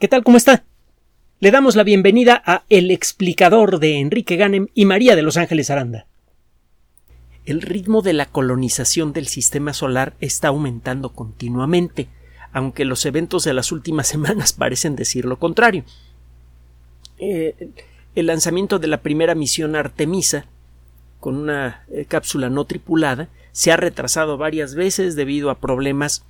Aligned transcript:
¿Qué 0.00 0.08
tal? 0.08 0.24
¿Cómo 0.24 0.36
está? 0.36 0.64
Le 1.38 1.52
damos 1.52 1.76
la 1.76 1.84
bienvenida 1.84 2.42
a 2.44 2.64
El 2.68 2.90
explicador 2.90 3.78
de 3.78 4.00
Enrique 4.00 4.34
Ganem 4.34 4.66
y 4.74 4.86
María 4.86 5.14
de 5.14 5.22
Los 5.22 5.36
Ángeles 5.36 5.70
Aranda. 5.70 6.08
El 7.46 7.62
ritmo 7.62 8.02
de 8.02 8.12
la 8.12 8.26
colonización 8.26 9.12
del 9.12 9.28
sistema 9.28 9.72
solar 9.72 10.14
está 10.18 10.48
aumentando 10.48 11.10
continuamente, 11.10 12.08
aunque 12.52 12.84
los 12.84 13.06
eventos 13.06 13.44
de 13.44 13.54
las 13.54 13.70
últimas 13.70 14.08
semanas 14.14 14.52
parecen 14.52 14.96
decir 14.96 15.26
lo 15.26 15.38
contrario. 15.38 15.84
Eh, 17.18 17.54
el 18.16 18.26
lanzamiento 18.26 18.80
de 18.80 18.88
la 18.88 19.00
primera 19.00 19.36
misión 19.36 19.76
Artemisa, 19.76 20.46
con 21.20 21.36
una 21.36 21.84
eh, 21.88 22.04
cápsula 22.06 22.50
no 22.50 22.64
tripulada, 22.64 23.28
se 23.52 23.70
ha 23.70 23.76
retrasado 23.76 24.38
varias 24.38 24.74
veces 24.74 25.14
debido 25.14 25.50
a 25.50 25.60
problemas 25.60 26.24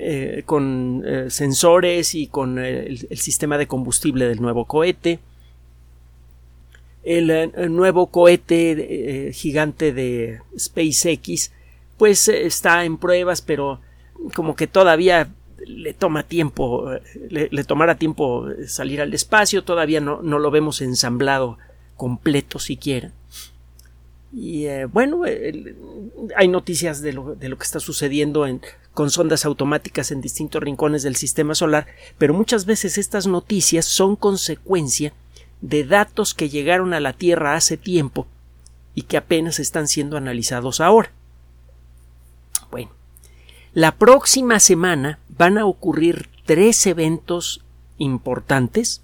eh, 0.00 0.42
con 0.46 1.02
eh, 1.04 1.28
sensores 1.28 2.14
y 2.14 2.28
con 2.28 2.60
eh, 2.60 2.86
el, 2.86 3.18
sistema 3.18 3.58
de 3.58 3.66
combustible 3.66 4.28
del 4.28 4.40
nuevo 4.40 4.64
cohete. 4.64 5.18
El, 7.02 7.50
nuevo 7.74 8.06
cohete 8.06 9.32
gigante 9.34 9.92
de 9.92 10.40
SpaceX 10.56 11.50
pues 11.96 12.28
está 12.28 12.84
en 12.84 12.98
pruebas 12.98 13.40
pero 13.40 13.80
como 14.34 14.54
que 14.54 14.66
todavía 14.66 15.32
le 15.66 15.94
toma 15.94 16.24
tiempo 16.24 16.90
le, 17.30 17.64
tomará 17.64 17.96
tiempo 17.96 18.46
salir 18.66 19.00
al 19.00 19.14
espacio 19.14 19.64
todavía 19.64 20.00
no, 20.00 20.20
no 20.22 20.38
lo 20.38 20.50
vemos 20.50 20.82
ensamblado 20.82 21.56
completo 21.96 22.58
siquiera 22.58 23.10
y 24.32 24.66
bueno, 24.92 25.22
hay 26.36 26.48
noticias 26.48 27.00
de 27.00 27.12
lo, 27.12 27.34
de 27.34 27.48
lo, 27.48 27.56
que 27.56 27.64
está 27.64 27.80
sucediendo 27.80 28.46
en, 28.46 28.60
con 28.92 29.10
sondas 29.10 29.44
automáticas 29.44 30.10
en 30.10 30.20
distintos 30.20 30.62
rincones 30.62 31.02
del 31.02 31.16
sistema 31.16 31.54
solar, 31.54 31.86
pero 32.18 32.34
muchas 32.34 32.66
veces 32.66 32.98
estas 32.98 33.26
noticias 33.26 33.86
son 33.86 34.16
consecuencia 34.16 35.14
de 35.60 35.84
datos 35.84 36.34
que 36.34 36.50
llegaron 36.50 36.92
a 36.92 37.00
la 37.00 37.14
Tierra 37.14 37.54
hace 37.54 37.76
tiempo 37.76 38.26
y 38.94 39.02
que 39.02 39.16
apenas 39.16 39.58
están 39.60 39.88
siendo 39.88 40.16
analizados 40.16 40.80
ahora. 40.80 41.10
Bueno, 42.70 42.90
la 43.72 43.96
próxima 43.96 44.60
semana 44.60 45.18
van 45.28 45.56
a 45.56 45.64
ocurrir 45.64 46.28
tres 46.44 46.86
eventos 46.86 47.62
importantes, 47.96 49.00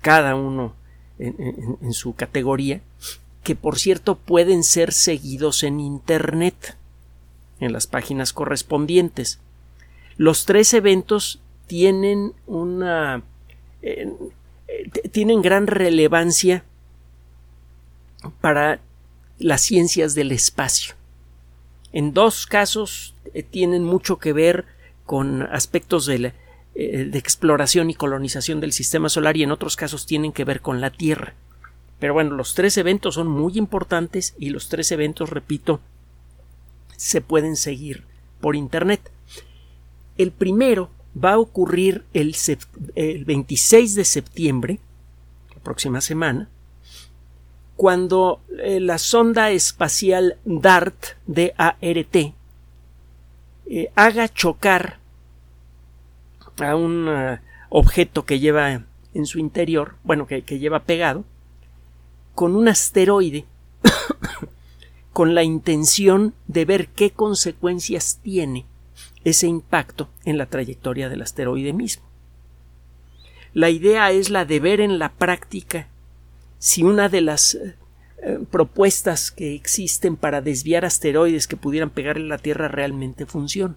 cada 0.00 0.34
uno 0.34 0.74
en 1.18 1.92
su 1.92 2.14
categoría, 2.14 2.80
que 3.44 3.54
por 3.54 3.78
cierto 3.78 4.16
pueden 4.16 4.64
ser 4.64 4.92
seguidos 4.92 5.62
en 5.62 5.78
Internet 5.78 6.76
en 7.60 7.72
las 7.72 7.86
páginas 7.86 8.32
correspondientes. 8.32 9.38
Los 10.16 10.46
tres 10.46 10.74
eventos 10.74 11.40
tienen 11.66 12.32
una 12.46 13.22
eh, 13.82 14.12
tienen 15.12 15.42
gran 15.42 15.66
relevancia 15.66 16.64
para 18.40 18.80
las 19.38 19.60
ciencias 19.60 20.14
del 20.14 20.32
espacio. 20.32 20.94
En 21.92 22.12
dos 22.12 22.46
casos 22.46 23.14
eh, 23.34 23.42
tienen 23.42 23.84
mucho 23.84 24.18
que 24.18 24.32
ver 24.32 24.64
con 25.04 25.42
aspectos 25.42 26.06
de, 26.06 26.32
eh, 26.74 27.04
de 27.04 27.18
exploración 27.18 27.90
y 27.90 27.94
colonización 27.94 28.60
del 28.60 28.72
sistema 28.72 29.08
solar 29.08 29.36
y 29.36 29.42
en 29.42 29.52
otros 29.52 29.76
casos 29.76 30.06
tienen 30.06 30.32
que 30.32 30.44
ver 30.44 30.60
con 30.60 30.80
la 30.80 30.90
Tierra. 30.90 31.34
Pero 32.04 32.12
bueno, 32.12 32.36
los 32.36 32.52
tres 32.52 32.76
eventos 32.76 33.14
son 33.14 33.28
muy 33.28 33.56
importantes 33.56 34.34
y 34.38 34.50
los 34.50 34.68
tres 34.68 34.92
eventos, 34.92 35.30
repito, 35.30 35.80
se 36.98 37.22
pueden 37.22 37.56
seguir 37.56 38.04
por 38.42 38.56
Internet. 38.56 39.10
El 40.18 40.30
primero 40.30 40.90
va 41.16 41.32
a 41.32 41.38
ocurrir 41.38 42.04
el, 42.12 42.36
26 43.24 43.94
de 43.94 44.04
septiembre, 44.04 44.80
la 45.54 45.62
próxima 45.62 46.02
semana, 46.02 46.50
cuando 47.74 48.42
eh, 48.58 48.80
la 48.80 48.98
sonda 48.98 49.50
espacial 49.50 50.36
DART, 50.44 51.16
DART, 51.26 52.16
eh, 52.16 52.34
haga 53.94 54.28
chocar 54.28 54.98
a 56.58 56.76
un 56.76 57.08
eh, 57.08 57.40
objeto 57.70 58.26
que 58.26 58.40
lleva 58.40 58.82
en 59.14 59.24
su 59.24 59.38
interior, 59.38 59.94
bueno, 60.04 60.26
que 60.26 60.42
lleva 60.58 60.80
pegado, 60.80 61.24
con 62.34 62.56
un 62.56 62.68
asteroide 62.68 63.44
con 65.12 65.34
la 65.34 65.42
intención 65.42 66.34
de 66.48 66.64
ver 66.64 66.88
qué 66.88 67.10
consecuencias 67.10 68.18
tiene 68.22 68.66
ese 69.24 69.46
impacto 69.46 70.08
en 70.24 70.38
la 70.38 70.46
trayectoria 70.46 71.08
del 71.08 71.22
asteroide 71.22 71.72
mismo. 71.72 72.04
La 73.52 73.70
idea 73.70 74.10
es 74.10 74.30
la 74.30 74.44
de 74.44 74.60
ver 74.60 74.80
en 74.80 74.98
la 74.98 75.12
práctica 75.12 75.88
si 76.58 76.82
una 76.82 77.08
de 77.08 77.20
las 77.20 77.54
eh, 77.54 78.38
propuestas 78.50 79.30
que 79.30 79.54
existen 79.54 80.16
para 80.16 80.40
desviar 80.40 80.84
asteroides 80.84 81.46
que 81.46 81.56
pudieran 81.56 81.90
pegar 81.90 82.16
en 82.16 82.28
la 82.28 82.38
Tierra 82.38 82.68
realmente 82.68 83.26
funciona. 83.26 83.76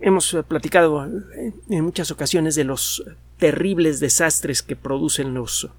Hemos 0.00 0.36
platicado 0.48 1.06
eh, 1.06 1.52
en 1.68 1.84
muchas 1.84 2.10
ocasiones 2.10 2.54
de 2.54 2.64
los 2.64 3.04
terribles 3.40 3.98
desastres 3.98 4.62
que 4.62 4.76
producen 4.76 5.34
los 5.34 5.70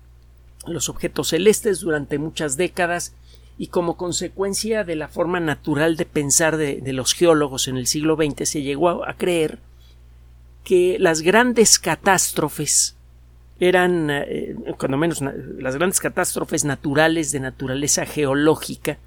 los 0.68 0.90
objetos 0.90 1.30
celestes 1.30 1.80
durante 1.80 2.20
muchas 2.20 2.58
décadas 2.58 3.14
y 3.58 3.68
como 3.68 3.98
consecuencia 3.98 4.84
de 4.84 4.96
la 4.96 5.08
forma 5.08 5.40
natural 5.40 5.98
de 5.98 6.06
pensar 6.06 6.58
de, 6.58 6.82
los 6.94 7.14
geólogos 7.14 7.68
en 7.68 7.78
el 7.78 7.88
siglo 7.88 8.16
XX 8.16 8.48
se 8.48 8.62
llegó 8.62 9.06
a, 9.06 9.14
creer 9.16 9.60
que 10.64 10.98
las 11.00 11.22
grandes 11.22 11.80
catástrofes 11.80 12.96
eran, 13.60 14.10
eh, 14.10 14.56
cuando 14.78 14.98
menos 14.98 15.22
las 15.22 15.76
grandes 15.76 16.00
catástrofes 16.00 16.66
naturales 16.66 17.32
de 17.32 17.40
naturaleza 17.40 18.06
geológica 18.06 18.98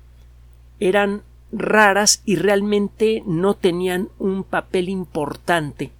eran 0.78 1.22
raras 1.53 2.22
y 2.25 2.37
realmente 2.37 3.22
no 3.26 3.54
tenían 3.54 4.09
un 4.19 4.44
papel 4.44 4.88
importante 4.88 5.93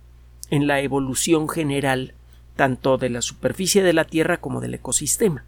en 0.50 0.66
la 0.66 0.81
evolución 0.81 1.48
general 1.48 2.14
tanto 2.56 2.98
de 2.98 3.10
la 3.10 3.22
superficie 3.22 3.82
de 3.82 3.92
la 3.92 4.04
Tierra 4.04 4.38
como 4.38 4.60
del 4.60 4.75
ecosistema. 4.75 5.44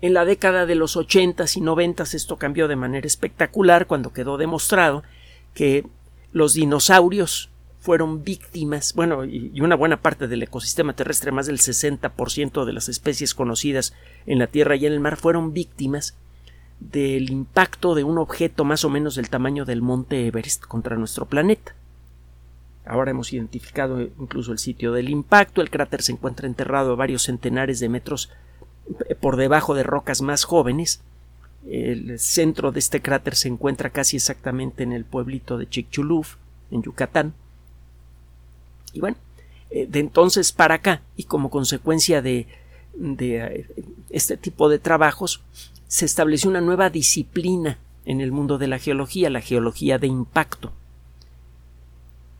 En 0.00 0.14
la 0.14 0.24
década 0.24 0.64
de 0.64 0.76
los 0.76 0.96
ochentas 0.96 1.56
y 1.56 1.60
noventas 1.60 2.14
esto 2.14 2.36
cambió 2.36 2.68
de 2.68 2.76
manera 2.76 3.06
espectacular 3.06 3.86
cuando 3.86 4.12
quedó 4.12 4.36
demostrado 4.36 5.02
que 5.54 5.84
los 6.32 6.54
dinosaurios 6.54 7.50
fueron 7.80 8.22
víctimas, 8.22 8.92
bueno, 8.94 9.24
y 9.24 9.60
una 9.60 9.76
buena 9.76 10.00
parte 10.00 10.28
del 10.28 10.42
ecosistema 10.42 10.94
terrestre, 10.94 11.32
más 11.32 11.46
del 11.46 11.58
60% 11.58 12.64
de 12.64 12.72
las 12.72 12.88
especies 12.88 13.34
conocidas 13.34 13.94
en 14.26 14.38
la 14.38 14.46
Tierra 14.46 14.76
y 14.76 14.86
en 14.86 14.92
el 14.92 15.00
mar 15.00 15.16
fueron 15.16 15.52
víctimas 15.52 16.16
del 16.80 17.30
impacto 17.30 17.94
de 17.94 18.04
un 18.04 18.18
objeto 18.18 18.64
más 18.64 18.84
o 18.84 18.90
menos 18.90 19.14
del 19.16 19.30
tamaño 19.30 19.64
del 19.64 19.82
monte 19.82 20.26
Everest 20.26 20.64
contra 20.64 20.96
nuestro 20.96 21.26
planeta. 21.26 21.74
Ahora 22.88 23.10
hemos 23.10 23.32
identificado 23.34 24.00
incluso 24.00 24.50
el 24.50 24.58
sitio 24.58 24.92
del 24.92 25.10
impacto. 25.10 25.60
El 25.60 25.70
cráter 25.70 26.02
se 26.02 26.12
encuentra 26.12 26.46
enterrado 26.46 26.92
a 26.92 26.96
varios 26.96 27.24
centenares 27.24 27.80
de 27.80 27.90
metros 27.90 28.30
eh, 29.08 29.14
por 29.14 29.36
debajo 29.36 29.74
de 29.74 29.82
rocas 29.82 30.22
más 30.22 30.44
jóvenes. 30.44 31.02
El 31.68 32.18
centro 32.18 32.72
de 32.72 32.78
este 32.78 33.02
cráter 33.02 33.36
se 33.36 33.48
encuentra 33.48 33.90
casi 33.90 34.16
exactamente 34.16 34.84
en 34.84 34.92
el 34.92 35.04
pueblito 35.04 35.58
de 35.58 35.68
Chicxulub, 35.68 36.24
en 36.70 36.82
Yucatán. 36.82 37.34
Y 38.94 39.00
bueno, 39.00 39.18
eh, 39.70 39.86
de 39.86 40.00
entonces 40.00 40.52
para 40.52 40.76
acá, 40.76 41.02
y 41.14 41.24
como 41.24 41.50
consecuencia 41.50 42.22
de, 42.22 42.46
de 42.94 43.36
eh, 43.36 43.66
este 44.08 44.38
tipo 44.38 44.70
de 44.70 44.78
trabajos, 44.78 45.42
se 45.88 46.06
estableció 46.06 46.48
una 46.48 46.62
nueva 46.62 46.88
disciplina 46.88 47.76
en 48.06 48.22
el 48.22 48.32
mundo 48.32 48.56
de 48.56 48.68
la 48.68 48.78
geología, 48.78 49.28
la 49.28 49.42
geología 49.42 49.98
de 49.98 50.06
impacto 50.06 50.72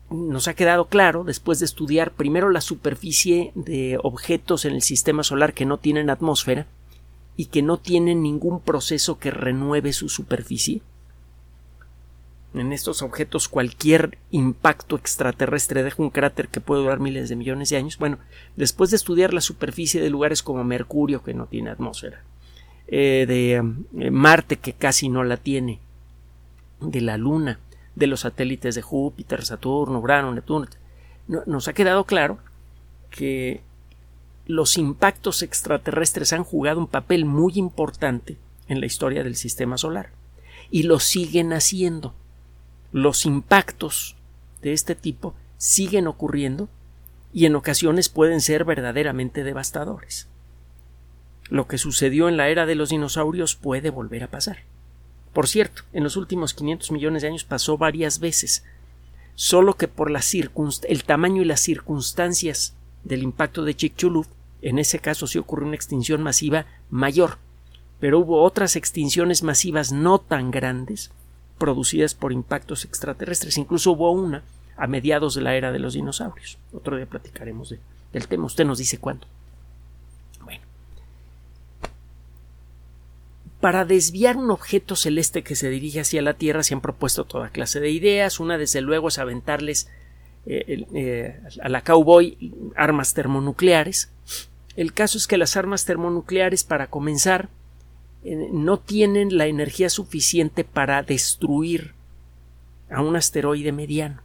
nos 0.09 0.47
ha 0.47 0.53
quedado 0.53 0.85
claro, 0.85 1.23
después 1.23 1.59
de 1.59 1.65
estudiar 1.65 2.11
primero 2.11 2.49
la 2.49 2.61
superficie 2.61 3.51
de 3.55 3.99
objetos 4.03 4.65
en 4.65 4.73
el 4.73 4.81
sistema 4.81 5.23
solar 5.23 5.53
que 5.53 5.65
no 5.65 5.77
tienen 5.77 6.09
atmósfera 6.09 6.67
y 7.35 7.45
que 7.45 7.61
no 7.61 7.77
tienen 7.77 8.21
ningún 8.23 8.59
proceso 8.59 9.19
que 9.19 9.31
renueve 9.31 9.93
su 9.93 10.09
superficie, 10.09 10.81
en 12.53 12.73
estos 12.73 13.03
objetos 13.03 13.47
cualquier 13.47 14.17
impacto 14.31 14.95
extraterrestre 14.95 15.83
deja 15.83 16.01
un 16.01 16.09
cráter 16.09 16.47
que 16.47 16.61
puede 16.61 16.81
durar 16.81 16.99
miles 16.99 17.29
de 17.29 17.35
millones 17.35 17.69
de 17.69 17.77
años. 17.77 17.97
Bueno, 17.99 18.17
después 18.55 18.89
de 18.89 18.95
estudiar 18.95 19.33
la 19.33 19.41
superficie 19.41 20.01
de 20.01 20.09
lugares 20.09 20.41
como 20.41 20.63
Mercurio, 20.63 21.23
que 21.23 21.35
no 21.35 21.45
tiene 21.45 21.69
atmósfera, 21.69 22.23
eh, 22.87 23.25
de 23.27 23.53
eh, 24.03 24.11
Marte, 24.11 24.57
que 24.57 24.73
casi 24.73 25.09
no 25.09 25.23
la 25.23 25.37
tiene, 25.37 25.79
de 26.81 27.01
la 27.01 27.17
Luna, 27.17 27.59
de 27.99 28.07
los 28.07 28.21
satélites 28.21 28.75
de 28.75 28.81
Júpiter, 28.81 29.45
Saturno, 29.45 29.99
Urano, 29.99 30.33
Neptuno. 30.33 30.67
nos 31.27 31.67
ha 31.67 31.73
quedado 31.73 32.05
claro 32.05 32.39
que 33.11 33.61
los 34.47 34.77
impactos 34.77 35.43
extraterrestres 35.43 36.33
han 36.33 36.43
jugado 36.43 36.79
un 36.79 36.87
papel 36.87 37.25
muy 37.25 37.53
importante 37.55 38.37
en 38.67 38.79
la 38.79 38.87
historia 38.87 39.23
del 39.23 39.35
sistema 39.35 39.77
solar 39.77 40.09
y 40.71 40.83
lo 40.83 40.99
siguen 40.99 41.53
haciendo. 41.53 42.15
Los 42.91 43.25
impactos 43.25 44.15
de 44.61 44.73
este 44.73 44.95
tipo 44.95 45.35
siguen 45.57 46.07
ocurriendo 46.07 46.69
y 47.33 47.45
en 47.45 47.55
ocasiones 47.55 48.09
pueden 48.09 48.41
ser 48.41 48.65
verdaderamente 48.65 49.43
devastadores. 49.43 50.27
Lo 51.49 51.67
que 51.67 51.77
sucedió 51.77 52.29
en 52.29 52.37
la 52.37 52.49
era 52.49 52.65
de 52.65 52.75
los 52.75 52.89
dinosaurios 52.89 53.55
puede 53.55 53.89
volver 53.89 54.23
a 54.23 54.31
pasar. 54.31 54.59
Por 55.39 55.47
cierto, 55.47 55.83
en 55.93 56.03
los 56.03 56.17
últimos 56.17 56.53
500 56.53 56.91
millones 56.91 57.21
de 57.21 57.29
años 57.29 57.45
pasó 57.45 57.77
varias 57.77 58.19
veces, 58.19 58.65
solo 59.35 59.75
que 59.75 59.87
por 59.87 60.11
el 60.11 61.03
tamaño 61.05 61.41
y 61.41 61.45
las 61.45 61.61
circunstancias 61.61 62.73
del 63.05 63.23
impacto 63.23 63.63
de 63.63 63.73
Chicxulub, 63.73 64.27
en 64.61 64.79
ese 64.79 64.99
caso 64.99 65.27
sí 65.27 65.37
ocurrió 65.37 65.65
una 65.65 65.77
extinción 65.77 66.21
masiva 66.21 66.65
mayor, 66.89 67.37
pero 68.01 68.19
hubo 68.19 68.43
otras 68.43 68.75
extinciones 68.75 69.41
masivas 69.41 69.93
no 69.93 70.19
tan 70.19 70.51
grandes 70.51 71.09
producidas 71.57 72.15
por 72.15 72.33
impactos 72.33 72.83
extraterrestres. 72.83 73.57
Incluso 73.57 73.93
hubo 73.93 74.11
una 74.11 74.43
a 74.75 74.87
mediados 74.87 75.35
de 75.35 75.41
la 75.41 75.55
era 75.55 75.71
de 75.71 75.79
los 75.79 75.93
dinosaurios. 75.93 76.57
Otro 76.73 76.97
día 76.97 77.05
platicaremos 77.05 77.73
del 78.11 78.27
tema. 78.27 78.43
Usted 78.45 78.65
nos 78.65 78.79
dice 78.79 78.97
cuándo. 78.97 79.25
Bueno. 80.43 80.63
Para 83.59 83.83
desviar 83.83 84.37
un 84.37 84.51
objeto 84.51 84.95
celeste 84.95 85.43
que 85.43 85.55
se 85.55 85.69
dirige 85.69 85.99
hacia 85.99 86.21
la 86.21 86.35
Tierra 86.35 86.63
se 86.63 86.73
han 86.73 86.81
propuesto 86.81 87.25
toda 87.25 87.49
clase 87.49 87.81
de 87.81 87.89
ideas. 87.89 88.39
Una, 88.39 88.57
desde 88.57 88.79
luego, 88.79 89.09
es 89.09 89.19
aventarles 89.19 89.89
eh, 90.45 90.85
eh, 90.93 91.39
a 91.61 91.67
la 91.67 91.83
cowboy 91.83 92.37
armas 92.75 93.13
termonucleares. 93.13 94.11
El 94.77 94.93
caso 94.93 95.17
es 95.17 95.27
que 95.27 95.37
las 95.37 95.57
armas 95.57 95.83
termonucleares, 95.83 96.63
para 96.63 96.89
comenzar, 96.89 97.49
eh, 98.23 98.49
no 98.53 98.79
tienen 98.79 99.37
la 99.37 99.47
energía 99.47 99.89
suficiente 99.89 100.63
para 100.63 101.03
destruir 101.03 101.93
a 102.89 103.01
un 103.01 103.17
asteroide 103.17 103.73
mediano. 103.73 104.21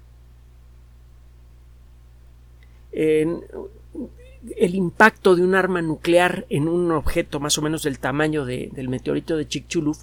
El 4.56 4.74
impacto 4.74 5.36
de 5.36 5.42
un 5.42 5.54
arma 5.54 5.82
nuclear 5.82 6.46
en 6.50 6.68
un 6.68 6.92
objeto 6.92 7.40
más 7.40 7.56
o 7.58 7.62
menos 7.62 7.82
del 7.82 7.98
tamaño 7.98 8.44
del 8.44 8.88
meteorito 8.88 9.36
de 9.36 9.48
Chicxulub 9.48 9.96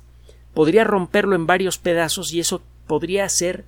podría 0.54 0.84
romperlo 0.84 1.36
en 1.36 1.48
varios 1.48 1.78
pedazos 1.78 2.34
y 2.34 2.40
eso 2.40 2.62
podría 2.88 3.28
ser 3.30 3.66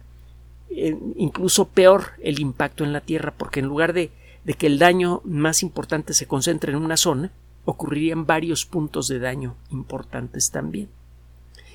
eh, 0.70 0.98
incluso 1.16 1.68
peor 1.68 2.12
el 2.22 2.40
impacto 2.40 2.84
en 2.84 2.94
la 2.94 3.02
Tierra 3.02 3.34
porque 3.38 3.60
en 3.60 3.68
lugar 3.68 3.94
de 3.94 4.12
que 4.58 4.68
el 4.68 4.80
daño 4.80 5.22
más 5.24 5.64
importante 5.64 6.14
se 6.14 6.28
concentre 6.28 6.72
en 6.72 6.80
una 6.80 6.98
zona, 6.98 7.31
ocurrirían 7.66 8.26
varios 8.26 8.66
puntos 8.66 9.08
de 9.08 9.19
daño 9.19 9.56
importantes 9.69 10.52
también. 10.52 10.90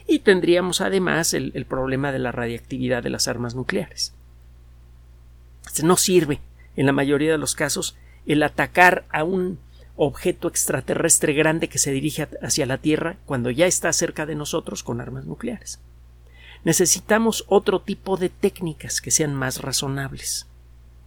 Y 0.07 0.21
tendríamos 0.21 0.81
además 0.81 1.35
el, 1.35 1.67
problema 1.67 2.13
de 2.13 2.19
la 2.19 2.33
radiactividad 2.33 3.03
de 3.03 3.11
las 3.11 3.29
armas 3.29 3.55
nucleares. 3.55 4.15
No 5.83 5.97
sirve, 5.97 6.41
en 6.77 6.87
la 6.87 6.93
mayoría 6.93 7.31
de 7.31 7.39
los 7.39 7.55
casos, 7.55 7.97
el 8.27 8.43
atacar 8.43 9.05
a 9.11 9.25
un 9.25 9.59
objeto 9.97 10.49
extraterrestre 10.49 11.33
grande 11.33 11.69
que 11.69 11.79
se 11.79 11.91
dirige 11.91 12.29
hacia 12.41 12.67
la 12.67 12.79
Tierra 12.79 13.17
cuando 13.27 13.51
ya 13.51 13.67
está 13.67 13.93
cerca 13.93 14.27
de 14.27 14.37
nosotros 14.37 14.83
con 14.83 15.01
armas 15.01 15.27
nucleares. 15.27 15.81
Necesitamos 16.65 17.45
otro 17.49 17.81
tipo 17.81 18.17
de 18.17 18.29
técnicas 18.29 19.01
que 19.01 19.11
sean 19.11 19.35
más 19.35 19.61
razonables. 19.61 20.47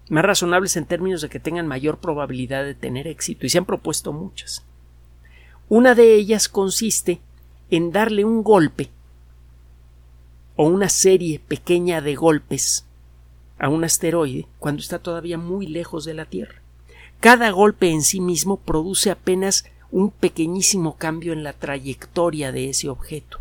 Más 0.10 0.26
razonables 0.26 0.76
en 0.76 0.86
términos 0.86 1.22
de 1.22 1.30
que 1.30 1.40
tengan 1.40 1.68
mayor 1.68 2.00
probabilidad 2.00 2.66
de 2.66 2.76
tener 2.76 3.08
éxito, 3.08 3.46
y 3.46 3.50
se 3.50 3.58
han 3.58 3.66
propuesto 3.66 4.12
muchas. 4.12 4.64
Una 5.70 5.96
de 5.96 6.16
ellas 6.16 6.50
consiste 6.50 7.22
en 7.70 7.92
darle 7.92 8.26
un 8.26 8.44
golpe 8.44 8.90
o 10.58 10.68
una 10.68 10.90
serie 10.90 11.40
pequeña 11.40 12.02
de 12.02 12.16
golpes 12.16 12.86
a 13.58 13.70
un 13.70 13.86
asteroide 13.86 14.48
cuando 14.60 14.82
está 14.82 15.00
todavía 15.00 15.38
muy 15.38 15.68
lejos 15.68 16.04
de 16.04 16.14
la 16.14 16.26
Tierra. 16.26 16.61
Cada 17.22 17.52
golpe 17.52 17.90
en 17.90 18.02
sí 18.02 18.20
mismo 18.20 18.58
produce 18.58 19.12
apenas 19.12 19.64
un 19.90 20.12
pequeñísimo 20.12 20.98
cambio 20.98 21.32
en 21.32 21.44
la 21.44 21.54
trayectoria 21.54 22.52
de 22.52 22.70
ese 22.70 22.90
objeto. 22.90 23.40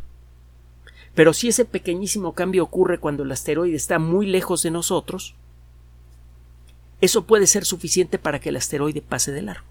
Pero 1.17 1.33
si 1.33 1.49
ese 1.49 1.65
pequeñísimo 1.65 2.35
cambio 2.35 2.63
ocurre 2.63 3.01
cuando 3.01 3.25
el 3.25 3.33
asteroide 3.33 3.75
está 3.75 3.99
muy 3.99 4.27
lejos 4.27 4.63
de 4.63 4.71
nosotros, 4.71 5.35
eso 7.01 7.25
puede 7.25 7.49
ser 7.49 7.65
suficiente 7.65 8.21
para 8.21 8.39
que 8.39 8.51
el 8.51 8.57
asteroide 8.57 9.03
pase 9.03 9.33
de 9.33 9.43
largo 9.43 9.67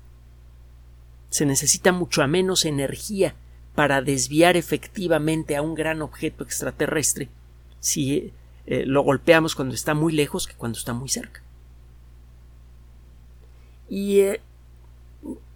se 1.30 1.46
necesita 1.46 1.92
mucho 1.92 2.28
menos 2.28 2.66
energía 2.66 3.36
para 3.76 4.02
desviar 4.02 4.58
efectivamente 4.58 5.56
a 5.56 5.62
un 5.62 5.76
gran 5.76 6.02
objeto 6.02 6.44
extraterrestre 6.44 7.30
si 7.80 8.34
eh, 8.66 8.86
lo 8.86 9.04
golpeamos 9.04 9.56
cuando 9.56 9.76
está 9.76 9.94
muy 9.94 10.12
lejos 10.12 10.48
que 10.48 10.56
cuando 10.56 10.78
está 10.78 10.94
muy 10.94 11.08
cerca. 11.08 11.42
Y 13.90 14.20
eh, 14.20 14.42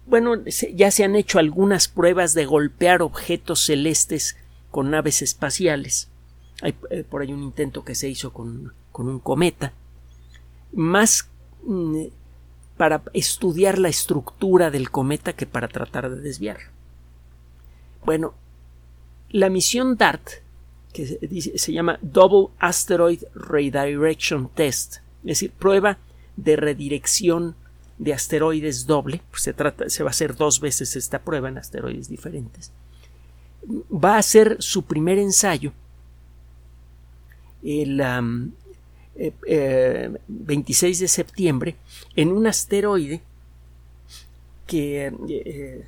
bueno, 0.06 0.44
ya 0.74 0.90
se 0.90 1.04
han 1.04 1.16
hecho 1.16 1.38
algunas 1.38 1.88
pruebas 1.88 2.34
de 2.34 2.44
golpear 2.44 3.02
objetos 3.02 3.64
celestes 3.64 4.36
con 4.70 4.90
naves 4.90 5.22
espaciales. 5.22 6.08
Hay 6.62 6.74
eh, 6.90 7.04
por 7.08 7.22
ahí 7.22 7.32
un 7.32 7.42
intento 7.42 7.84
que 7.84 7.94
se 7.94 8.08
hizo 8.08 8.32
con, 8.32 8.72
con 8.92 9.08
un 9.08 9.20
cometa. 9.20 9.72
Más 10.72 11.28
mm, 11.62 12.04
para 12.76 13.02
estudiar 13.12 13.78
la 13.78 13.88
estructura 13.88 14.70
del 14.70 14.90
cometa 14.90 15.32
que 15.32 15.46
para 15.46 15.68
tratar 15.68 16.10
de 16.10 16.20
desviar. 16.20 16.58
Bueno, 18.04 18.34
la 19.30 19.48
misión 19.48 19.96
DART, 19.96 20.28
que 20.92 21.06
se 21.56 21.72
llama 21.72 21.98
Double 22.02 22.54
Asteroid 22.58 23.22
Redirection 23.34 24.48
Test, 24.54 24.96
es 25.22 25.24
decir, 25.24 25.50
prueba 25.52 25.98
de 26.36 26.56
redirección 26.56 27.56
de 28.04 28.12
asteroides 28.12 28.86
doble, 28.86 29.22
pues 29.30 29.42
se, 29.42 29.52
trata, 29.52 29.88
se 29.88 30.02
va 30.02 30.10
a 30.10 30.12
hacer 30.12 30.36
dos 30.36 30.60
veces 30.60 30.94
esta 30.94 31.22
prueba 31.22 31.48
en 31.48 31.58
asteroides 31.58 32.08
diferentes, 32.08 32.70
va 33.92 34.18
a 34.18 34.22
ser 34.22 34.56
su 34.60 34.84
primer 34.84 35.18
ensayo 35.18 35.72
el, 37.62 38.02
26 40.28 40.98
eh, 40.98 41.02
de 41.02 41.08
septiembre 41.08 41.76
en 42.14 42.30
un 42.30 42.46
asteroide 42.46 43.22
que 44.66 45.06
eh, 45.06 45.84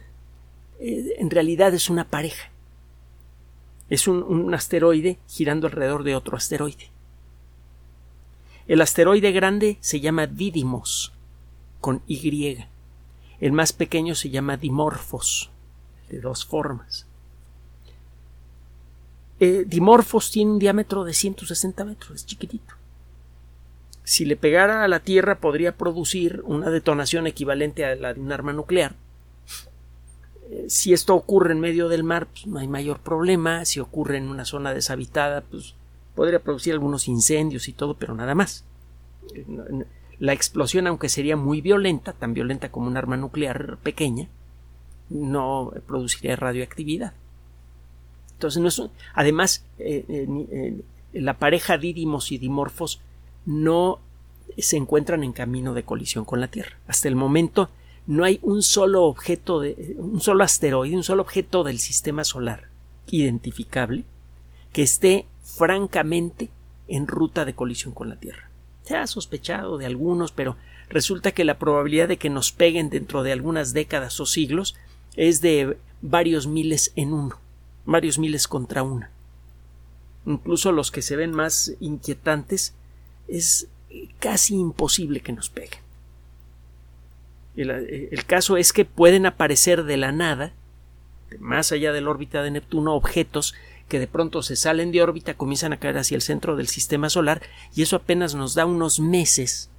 eh, 0.81 1.15
en 1.19 1.31
realidad 1.31 1.75
es 1.75 1.91
una 1.91 2.09
pareja. 2.09 2.51
Es 3.89 4.09
un, 4.09 4.53
asteroide 4.53 5.19
girando 5.29 5.67
alrededor 5.67 6.03
de 6.03 6.17
otro 6.17 6.37
asteroide. 6.37 6.91
El 8.67 8.81
asteroide 8.81 9.31
grande 9.31 9.79
se 9.81 10.01
llama 10.01 10.27
Didymos, 10.27 11.13
con 11.81 12.03
Y. 12.07 12.65
El 13.41 13.53
más 13.53 13.73
pequeño 13.73 14.15
se 14.15 14.31
llama 14.31 14.57
Dimorphos, 14.57 15.51
de 16.09 16.21
dos 16.21 16.45
formas. 16.45 17.07
Dimorphos 19.39 20.31
tiene 20.31 20.53
un 20.53 20.59
diámetro 20.59 21.05
de 21.05 21.13
160 21.13 21.85
metros, 21.85 22.17
es 22.17 22.27
chiquitito 22.27 22.75
si 24.07 24.25
le 24.25 24.37
pegara 24.37 24.85
a 24.85 24.89
la 24.89 25.01
Tierra 25.01 25.41
podría 25.41 25.77
producir 25.77 26.41
una 26.45 26.71
detonación 26.71 27.27
equivalente 27.27 27.85
a 27.85 27.97
la 27.97 28.15
de 28.15 28.21
un 28.21 28.31
arma 28.31 28.53
nuclear. 28.53 28.95
Eh, 30.49 30.67
si 30.69 30.93
esto 30.93 31.17
ocurre 31.17 31.51
en 31.51 31.59
medio 31.59 31.89
del 31.89 32.05
mar, 32.05 32.29
pues 32.29 32.47
no 32.47 32.61
hay 32.61 32.69
mayor 32.69 33.01
problema. 33.01 33.65
Si 33.65 33.81
ocurre 33.81 34.19
en 34.19 34.29
una 34.29 34.45
zona 34.45 34.73
deshabitada, 34.73 35.41
pues 35.41 35.75
podría 36.15 36.39
producir 36.39 36.73
algunos 36.73 37.09
incendios 37.09 37.67
y 37.67 37.73
todo, 37.73 37.95
pero 37.95 38.15
nada 38.15 38.37
más. 38.37 38.65
Eh, 39.35 39.45
la 40.19 40.33
explosión, 40.33 40.87
aunque 40.87 41.09
sería 41.09 41.37
muy 41.37 41.61
violenta, 41.61 42.13
tan 42.13 42.35
violenta 42.35 42.71
como 42.71 42.87
un 42.87 42.97
arma 42.97 43.17
nuclear 43.17 43.79
pequeña, 43.83 44.29
no 45.09 45.73
produciría 45.87 46.37
radioactividad. 46.37 47.13
Entonces, 48.33 48.61
no 48.61 48.69
es, 48.69 48.83
además, 49.15 49.65
eh, 49.79 50.83
la 51.13 51.39
pareja 51.39 51.79
Didymos 51.79 52.33
y 52.33 52.39
Dimorphos 52.39 53.01
no 53.45 54.01
se 54.59 54.77
encuentran 54.77 55.25
en 55.25 55.33
camino 55.33 55.75
de 55.75 55.85
colisión 55.85 56.25
con 56.25 56.41
la 56.41 56.49
Tierra. 56.49 56.79
Hasta 56.87 57.09
el 57.09 57.17
momento 57.17 57.71
no 58.07 58.25
hay 58.25 58.39
un 58.43 58.63
solo 58.63 59.05
objeto 59.05 59.61
de 59.61 59.97
un 59.99 60.21
solo 60.21 60.45
asteroide, 60.45 60.97
un 60.97 61.03
solo 61.03 61.23
objeto 61.23 61.65
del 61.65 61.79
sistema 61.79 62.25
solar 62.25 62.69
identificable 63.09 64.05
que 64.73 64.83
esté 64.83 65.27
francamente 65.43 66.51
en 66.89 67.07
ruta 67.07 67.45
de 67.45 67.55
colisión 67.55 67.93
con 67.93 68.09
la 68.09 68.17
Tierra. 68.17 68.46
Se 68.87 68.97
ha 68.97 69.07
sospechado 69.07 69.79
de 69.79 69.87
algunos, 69.87 70.33
pero 70.33 70.57
resulta 70.89 71.33
que 71.33 71.45
la 71.45 71.59
probabilidad 71.59 72.09
de 72.09 72.17
que 72.17 72.31
nos 72.31 72.53
peguen 72.53 72.89
dentro 72.89 73.23
de 73.23 73.33
algunas 73.33 73.73
décadas 73.73 74.19
o 74.21 74.27
siglos 74.27 74.77
es 75.17 75.41
de 75.41 75.77
varios 76.03 76.47
miles 76.47 76.93
en 76.95 77.13
uno, 77.13 77.39
varios 77.85 78.19
miles 78.19 78.47
contra 78.47 78.83
una. 78.83 79.11
Incluso 80.25 80.73
los 80.73 80.91
que 80.91 81.03
se 81.03 81.17
ven 81.17 81.33
más 81.33 81.73
inquietantes 81.81 82.75
es 83.29 83.69
casi 84.21 84.55
imposible 84.55 85.21
que 85.21 85.33
nos 85.33 85.51
peguen. 85.51 85.81
El, 87.57 88.25
caso 88.27 88.57
es 88.57 88.73
que 88.73 88.85
pueden 88.85 89.25
aparecer 89.25 89.85
de 89.85 89.97
la 89.97 90.13
nada, 90.13 90.53
más 91.41 91.73
allá 91.73 91.93
de 91.93 92.03
la 92.03 92.11
órbita 92.11 92.43
de 92.43 92.51
Neptuno, 92.51 92.95
objetos 92.95 93.55
que 93.89 93.99
de 93.99 94.07
pronto 94.07 94.43
se 94.43 94.57
salen 94.57 94.93
de 94.93 95.03
órbita, 95.03 95.35
comienzan 95.35 95.73
a 95.73 95.79
caer 95.79 95.99
hacia 95.99 96.17
el 96.17 96.23
centro 96.23 96.57
del 96.57 96.69
sistema 96.69 97.09
solar 97.09 97.43
y 97.75 97.83
eso 97.83 97.97
apenas 97.97 98.35
nos 98.35 98.55
da 98.55 98.67
unos 98.67 98.99
meses 99.01 99.71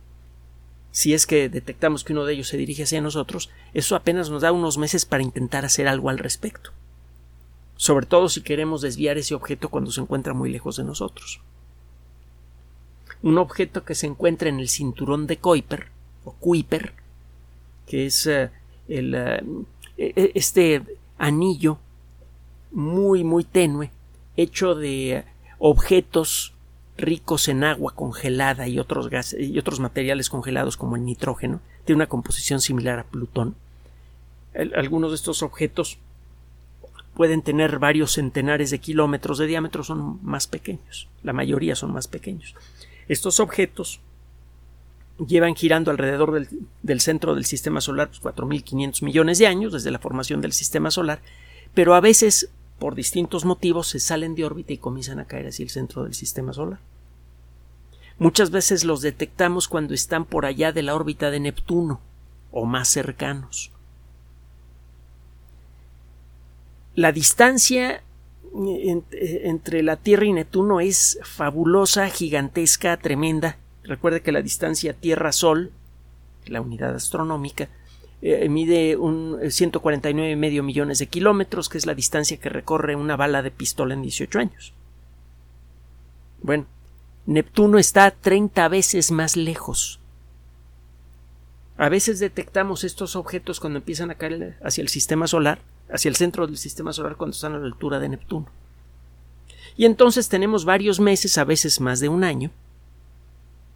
si 0.98 1.14
es 1.14 1.28
que 1.28 1.48
detectamos 1.48 2.04
que 2.04 2.14
uno 2.14 2.26
de 2.26 2.34
ellos 2.34 2.48
se 2.48 2.58
dirige 2.58 2.82
hacia 2.82 3.02
nosotros, 3.02 3.52
eso 3.76 3.96
apenas 3.96 4.32
nos 4.32 4.42
da 4.42 4.52
unos 4.52 4.80
meses 4.80 5.06
para 5.06 5.22
intentar 5.22 5.64
hacer 5.64 5.88
algo 5.88 6.10
al 6.10 6.18
respecto. 6.18 6.72
Sobre 7.76 8.08
todo 8.08 8.30
si 8.30 8.42
queremos 8.42 8.82
desviar 8.82 9.20
ese 9.20 9.36
objeto 9.36 9.70
cuando 9.70 9.92
se 9.92 10.02
encuentra 10.02 10.34
muy 10.34 10.50
lejos 10.50 10.78
de 10.78 10.84
nosotros. 10.84 11.40
Un 13.22 13.38
objeto 13.38 13.84
que 13.84 13.94
se 13.94 14.08
encuentra 14.08 14.50
en 14.50 14.60
el 14.60 14.70
cinturón 14.70 15.28
de 15.28 15.38
Kuiper 15.38 15.90
o 16.26 16.32
Kuiper, 16.32 16.94
que 17.86 18.08
es 18.08 18.26
eh, 18.26 18.50
el, 18.88 19.14
eh, 19.14 19.44
e, 19.98 20.14
e, 20.16 20.32
este 20.34 20.82
anillo 21.20 21.78
muy 22.72 23.24
muy 23.24 23.44
tenue 23.44 23.92
hecho 24.38 24.76
de 24.76 25.26
objetos 25.58 26.54
ricos 26.98 27.48
en 27.48 27.64
agua 27.64 27.94
congelada 27.96 28.68
y 28.68 28.80
otros 28.80 29.10
gases 29.10 29.48
y 29.48 29.58
otros 29.60 29.80
materiales 29.80 30.30
congelados 30.30 30.78
como 30.78 30.96
el 30.96 31.06
nitrógeno, 31.06 31.60
tiene 31.86 31.98
una 31.98 32.08
composición 32.08 32.62
similar 32.62 33.00
a 33.00 33.04
Plutón. 33.04 33.56
algunos 34.76 35.12
de 35.12 35.16
estos 35.16 35.44
objetos 35.44 36.00
pueden 37.14 37.42
tener 37.42 37.80
varios 37.80 38.14
centenares 38.14 38.70
de 38.70 38.80
kilómetros 38.80 39.38
de 39.38 39.48
diámetro, 39.48 39.84
son 39.84 40.20
más 40.24 40.48
pequeños, 40.48 41.08
la 41.24 41.34
mayoría 41.34 41.76
son 41.76 41.92
más 41.92 42.08
pequeños. 42.08 42.56
Estos 43.08 43.40
objetos 43.40 44.02
llevan 45.26 45.56
girando 45.56 45.90
alrededor 45.90 46.32
del, 46.34 46.48
del 46.84 47.02
centro 47.02 47.34
del 47.34 47.46
sistema 47.46 47.82
solar 47.82 48.10
pues, 48.10 48.22
4.500 48.22 49.04
millones 49.04 49.40
de 49.40 49.48
años 49.48 49.74
desde 49.74 49.90
la 49.90 50.00
formación 50.00 50.42
del 50.42 50.54
sistema 50.54 50.92
solar, 50.92 51.22
pero 51.74 51.96
a 51.96 52.02
veces 52.02 52.52
por 52.80 52.96
distintos 52.96 53.46
motivos 53.46 53.88
se 53.88 54.00
salen 54.00 54.36
de 54.36 54.46
órbita 54.46 54.74
y 54.74 54.78
comienzan 54.78 55.20
a 55.20 55.26
caer 55.26 55.48
hacia 55.48 55.64
el 55.64 55.70
centro 55.70 56.04
del 56.04 56.14
sistema 56.14 56.54
solar. 56.54 56.80
Muchas 58.20 58.50
veces 58.50 58.84
los 58.84 59.02
detectamos 59.02 59.68
cuando 59.68 59.94
están 59.94 60.26
por 60.26 60.46
allá 60.46 60.72
de 60.72 60.84
la 60.84 60.96
órbita 60.96 61.30
de 61.30 61.40
Neptuno 61.40 62.00
o 62.52 62.66
más 62.66 62.88
cercanos. 62.88 63.72
La 66.96 67.12
distancia 67.12 68.02
eh, 68.56 69.02
eh, 69.12 69.42
entre 69.44 69.84
la 69.84 69.98
Tierra 69.98 70.26
y 70.26 70.34
Neptuno 70.34 70.80
es 70.80 71.20
fabulosa, 71.24 72.10
gigantesca, 72.10 72.98
tremenda. 72.98 73.58
Recuerde 73.84 74.22
que 74.22 74.32
la 74.32 74.42
distancia 74.42 74.94
Tierra-Sol, 74.94 75.72
la 76.48 76.62
unidad 76.62 76.96
astronómica, 76.96 77.70
eh, 78.22 78.50
mide 78.50 78.98
un 78.98 79.38
149 79.50 80.36
medio 80.36 80.64
millones 80.64 81.00
de 81.00 81.08
kilómetros, 81.08 81.70
que 81.70 81.78
es 81.78 81.86
la 81.86 81.94
distancia 81.94 82.38
que 82.38 82.50
recorre 82.50 82.96
una 82.96 83.16
bala 83.16 83.42
de 83.42 83.52
pistola 83.52 83.94
en 83.94 84.02
18 84.02 84.40
años. 84.40 84.74
Bueno, 86.42 86.66
Neptuno 87.26 87.78
está 87.78 88.12
30 88.12 88.68
veces 88.70 89.12
más 89.12 89.36
lejos. 89.36 90.00
A 91.78 91.90
veces 91.90 92.20
detectamos 92.20 92.84
estos 92.84 93.16
objetos 93.16 93.60
cuando 93.60 93.80
empiezan 93.80 94.10
a 94.10 94.16
caer 94.16 94.58
hacia 94.64 94.82
el 94.82 94.90
sistema 94.90 95.28
solar, 95.28 95.60
hacia 95.92 96.10
el 96.10 96.16
centro 96.16 96.48
del 96.48 96.58
sistema 96.58 96.92
solar 96.94 97.18
cuando 97.18 97.36
están 97.36 97.54
a 97.54 97.60
la 97.60 97.66
altura 97.66 98.00
de 98.00 98.10
Neptuno. 98.10 98.48
Y 99.76 99.86
entonces 99.86 100.28
tenemos 100.28 100.66
varios 100.66 101.00
meses, 101.00 101.38
a 101.38 101.44
veces 101.44 101.80
más 101.80 102.00
de 102.00 102.10
un 102.10 102.24
año, 102.24 102.50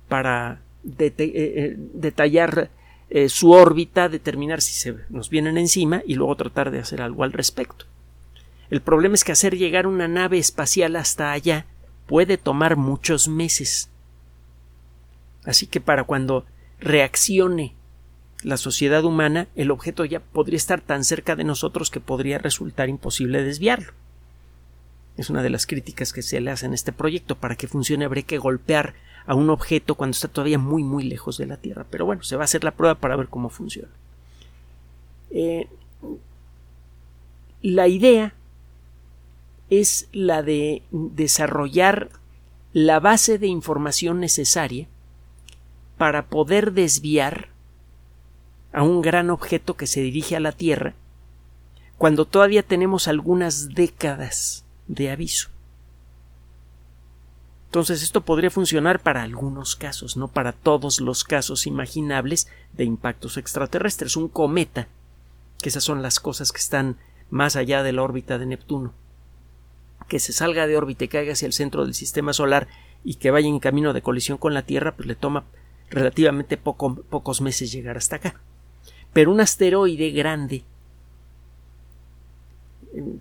para 0.10 0.62
eh, 0.98 1.14
eh, 1.18 1.76
detallar 1.78 2.72
eh, 3.14 3.28
su 3.28 3.52
órbita, 3.52 4.08
determinar 4.08 4.62
si 4.62 4.72
se 4.72 4.96
nos 5.10 5.30
vienen 5.30 5.58
encima 5.58 6.02
y 6.08 6.16
luego 6.16 6.38
tratar 6.38 6.72
de 6.72 6.80
hacer 6.80 7.02
algo 7.02 7.26
al 7.26 7.34
respecto. 7.34 7.86
El 8.70 8.80
problema 8.82 9.16
es 9.16 9.26
que 9.26 9.34
hacer 9.34 9.58
llegar 9.58 9.86
una 9.86 10.08
nave 10.08 10.38
espacial 10.38 10.96
hasta 10.96 11.34
allá 11.34 11.66
puede 12.08 12.38
tomar 12.38 12.78
muchos 12.78 13.28
meses. 13.28 13.90
Así 15.44 15.68
que 15.68 15.82
para 15.82 16.06
cuando 16.06 16.46
reaccione 16.80 17.76
la 18.44 18.56
sociedad 18.56 19.04
humana, 19.04 19.50
el 19.56 19.72
objeto 19.72 20.06
ya 20.06 20.22
podría 20.22 20.56
estar 20.56 20.80
tan 20.80 21.04
cerca 21.04 21.36
de 21.36 21.44
nosotros 21.44 21.92
que 21.92 22.00
podría 22.00 22.38
resultar 22.38 22.88
imposible 22.88 23.44
desviarlo. 23.44 23.92
Es 25.18 25.30
una 25.30 25.44
de 25.44 25.50
las 25.50 25.68
críticas 25.68 26.14
que 26.14 26.22
se 26.22 26.40
le 26.40 26.50
hace 26.50 26.66
en 26.66 26.74
este 26.74 26.94
proyecto. 26.94 27.36
Para 27.36 27.58
que 27.58 27.68
funcione 27.68 28.06
habría 28.06 28.24
que 28.24 28.38
golpear 28.38 28.94
a 29.26 29.36
un 29.36 29.50
objeto 29.50 29.96
cuando 29.96 30.12
está 30.12 30.28
todavía 30.28 30.58
muy 30.58 30.84
muy 30.84 31.04
lejos 31.04 31.38
de 31.38 31.46
la 31.46 31.58
Tierra. 31.58 31.86
Pero 31.90 32.06
bueno, 32.06 32.24
se 32.24 32.36
va 32.36 32.44
a 32.44 32.46
hacer 32.46 32.64
la 32.64 32.72
prueba 32.72 32.96
para 32.96 33.16
ver 33.16 33.28
cómo 33.28 33.50
funciona. 33.50 33.90
Eh, 35.32 35.68
la 37.62 37.88
idea 37.88 38.34
es 39.70 40.10
la 40.12 40.44
de 40.44 40.84
desarrollar 40.92 42.10
la 42.74 43.00
base 43.00 43.38
de 43.38 43.48
información 43.48 44.20
necesaria 44.20 44.88
para 45.98 46.28
poder 46.28 46.74
desviar 46.74 47.50
a 48.74 48.84
un 48.84 49.02
gran 49.02 49.30
objeto 49.30 49.76
que 49.76 49.88
se 49.88 50.02
dirige 50.02 50.36
a 50.36 50.40
la 50.40 50.52
Tierra 50.52 50.94
cuando 51.98 52.26
todavía 52.26 52.64
tenemos 52.64 53.08
algunas 53.08 53.76
décadas 53.76 54.66
de 54.88 55.12
aviso. 55.12 55.50
Entonces 57.72 58.04
esto 58.04 58.20
podría 58.20 58.50
funcionar 58.50 59.00
para 59.00 59.24
algunos 59.24 59.78
casos, 59.78 60.18
no 60.18 60.28
para 60.28 60.52
todos 60.52 61.00
los 61.00 61.24
casos 61.24 61.66
imaginables 61.66 62.50
de 62.74 62.84
impactos 62.84 63.38
extraterrestres. 63.38 64.18
Un 64.18 64.28
cometa, 64.28 64.90
que 65.62 65.70
esas 65.70 65.86
son 65.86 66.02
las 66.02 66.20
cosas 66.20 66.52
que 66.52 66.58
están 66.58 66.98
más 67.30 67.56
allá 67.56 67.82
de 67.82 67.94
la 67.94 68.04
órbita 68.04 68.38
de 68.38 68.46
Neptuno, 68.46 68.94
que 70.10 70.20
se 70.20 70.34
salga 70.34 70.68
de 70.68 70.76
órbita 70.76 71.06
y 71.06 71.08
caiga 71.08 71.32
hacia 71.32 71.46
el 71.46 71.54
centro 71.54 71.86
del 71.86 71.94
sistema 71.94 72.34
solar 72.34 72.68
y 73.06 73.16
que 73.16 73.32
vaya 73.32 73.48
en 73.48 73.60
camino 73.60 73.94
de 73.94 74.02
colisión 74.02 74.38
con 74.38 74.54
la 74.54 74.64
Tierra, 74.64 74.98
pues 74.98 75.08
le 75.08 75.16
toma 75.16 75.46
relativamente 75.90 76.58
pocos 76.58 77.40
meses 77.40 77.72
llegar 77.72 77.96
hasta 77.96 78.18
acá. 78.18 78.42
Pero 79.14 79.32
un 79.32 79.40
asteroide 79.40 80.12
grande 80.12 80.66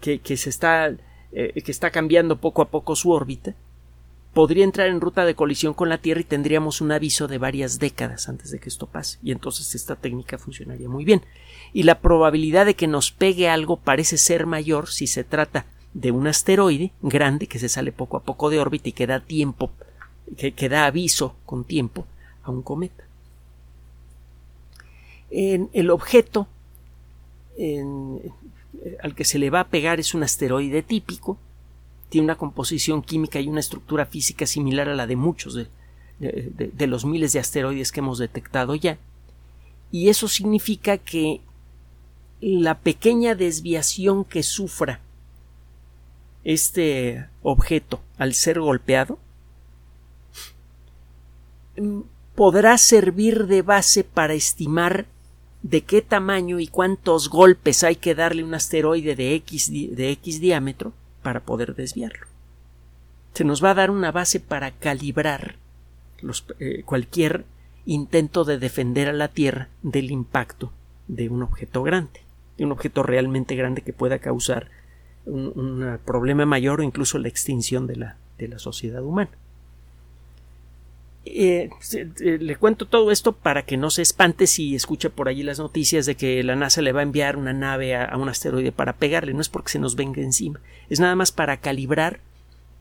que, 0.01 0.19
que 0.19 0.37
se 0.37 0.51
está, 0.51 0.89
eh, 1.31 1.63
que 1.65 1.71
está 1.71 1.91
cambiando 1.91 2.41
poco 2.41 2.63
a 2.63 2.69
poco 2.69 2.97
su 2.97 3.13
órbita, 3.13 3.55
podría 4.33 4.65
entrar 4.65 4.89
en 4.89 5.01
ruta 5.01 5.25
de 5.25 5.35
colisión 5.35 5.75
con 5.75 5.89
la 5.89 5.99
Tierra 5.99 6.21
y 6.21 6.25
tendríamos 6.25 6.81
un 6.81 6.93
aviso 6.93 7.27
de 7.27 7.39
varias 7.39 7.79
décadas 7.79 8.29
antes 8.29 8.51
de 8.51 8.59
que 8.59 8.69
esto 8.69 8.87
pase. 8.87 9.19
Y 9.23 9.33
entonces 9.33 9.75
esta 9.75 9.97
técnica 9.97 10.39
funcionaría 10.39 10.89
muy 10.89 11.05
bien. 11.05 11.23
Y 11.73 11.83
la 11.83 12.01
probabilidad 12.01 12.67
de 12.67 12.75
que 12.75 12.87
nos 12.87 13.11
pegue 13.11 13.49
algo 13.49 13.77
parece 13.77 14.19
ser 14.19 14.47
mayor 14.47 14.89
si 14.89 15.07
se 15.07 15.25
trata 15.25 15.67
de 15.95 16.13
un 16.13 16.27
asteroide 16.27 16.93
grande 17.03 17.49
que 17.49 17.59
se 17.59 17.69
sale 17.69 17.93
poco 17.93 18.17
a 18.17 18.23
poco 18.23 18.51
de 18.51 18.61
órbita 18.61 18.89
y 18.89 18.93
que 18.93 19.07
da 19.07 19.21
tiempo, 19.21 19.73
que, 20.37 20.69
da 20.69 20.87
aviso 20.87 21.35
con 21.45 21.65
tiempo 21.65 22.07
a 22.45 22.51
un 22.51 22.63
cometa. 22.63 23.05
En 25.31 25.69
el 25.73 25.91
objeto 25.91 26.47
al 29.03 29.15
que 29.15 29.25
se 29.25 29.39
le 29.39 29.51
va 29.51 29.61
a 29.61 29.69
pegar 29.69 30.01
es 30.01 30.15
un 30.15 30.23
asteroide 30.23 30.83
típico, 30.83 31.39
tiene 32.11 32.27
una 32.27 32.37
composición 32.37 33.03
química 33.03 33.41
y 33.41 33.49
una 33.49 33.61
estructura 33.61 34.05
física 34.05 34.45
similar 34.45 34.89
a 34.89 34.95
la 34.95 35.07
de 35.07 35.17
muchos 35.17 35.55
de, 35.55 36.87
los 36.87 37.07
miles 37.07 37.33
de 37.33 37.39
asteroides 37.39 37.93
que 37.93 38.01
hemos 38.01 38.19
detectado 38.19 38.75
ya. 38.75 38.99
Y 39.91 40.09
eso 40.09 40.29
significa 40.29 40.99
que 40.99 41.41
la 42.41 42.79
pequeña 42.79 43.35
desviación 43.35 44.25
que 44.25 44.43
sufra 44.43 45.01
este 46.43 47.29
objeto 47.43 48.01
al 48.19 48.35
ser 48.35 48.61
golpeado 48.61 49.19
podrá 52.35 52.77
servir 52.77 53.47
de 53.47 53.63
base 53.63 54.05
para 54.05 54.35
estimar 54.35 55.07
de 55.63 55.83
qué 55.83 56.03
tamaño 56.03 56.59
y 56.59 56.67
cuántos 56.67 57.29
golpes 57.29 57.85
hay 57.85 57.97
que 57.97 58.15
darle 58.15 58.43
un 58.43 58.55
asteroide 58.55 59.15
de 59.15 59.35
X, 59.35 59.71
de 59.71 60.11
X 60.13 60.41
diámetro 60.41 60.93
para 61.23 61.41
poder 61.41 61.75
desviarlo. 61.75 62.27
Se 63.35 63.45
nos 63.45 63.63
va 63.63 63.71
a 63.71 63.75
dar 63.75 63.91
una 63.91 64.13
base 64.13 64.41
para 64.41 64.71
calibrar 64.73 65.57
eh, 66.59 66.83
cualquier 66.85 67.45
intento 67.87 68.45
de 68.45 68.59
defender 68.59 69.09
a 69.09 69.13
la 69.13 69.29
Tierra 69.29 69.69
del 69.83 70.11
impacto 70.11 70.73
de 71.09 71.29
un 71.29 71.43
objeto 71.43 71.83
grande, 71.83 72.21
de 72.59 72.65
un 72.65 72.73
objeto 72.73 73.03
realmente 73.03 73.57
grande 73.57 73.83
que 73.83 73.93
pueda 73.93 74.19
causar 74.19 74.69
un, 75.27 75.99
problema 76.05 76.47
mayor 76.47 76.81
o 76.81 76.83
incluso 76.83 77.19
la 77.19 77.29
extinción 77.29 77.87
de 77.87 77.97
la, 77.97 78.17
de 78.39 78.49
la 78.49 78.59
sociedad 78.59 79.03
humana. 79.03 79.31
Eh, 81.27 81.69
eh, 81.93 82.39
le 82.41 82.57
cuento 82.57 82.87
todo 82.87 83.11
esto 83.11 83.33
para 83.33 83.65
que 83.65 83.77
no 83.77 83.91
se 83.91 84.01
espante 84.01 84.47
si 84.47 84.75
escucha 84.75 85.11
por 85.11 85.29
allí 85.29 85.43
las 85.43 85.59
noticias 85.59 86.07
de 86.07 86.15
que 86.15 86.43
la 86.43 86.57
NASA 86.57 86.81
le 86.81 86.93
va 86.93 87.01
a 87.01 87.05
enviar 87.05 87.37
una 87.37 87.53
nave 87.53 87.95
a, 87.95 88.17
un 88.17 88.29
asteroide 88.29 88.73
para 88.73 88.95
pegarle. 88.95 89.35
No 89.35 89.41
es 89.41 89.49
porque 89.49 89.73
se 89.73 89.79
nos 89.79 89.97
venga 89.97 90.23
encima, 90.23 90.61
es 90.89 91.01
nada 91.01 91.15
más 91.15 91.33
para 91.33 91.59
calibrar 91.59 92.21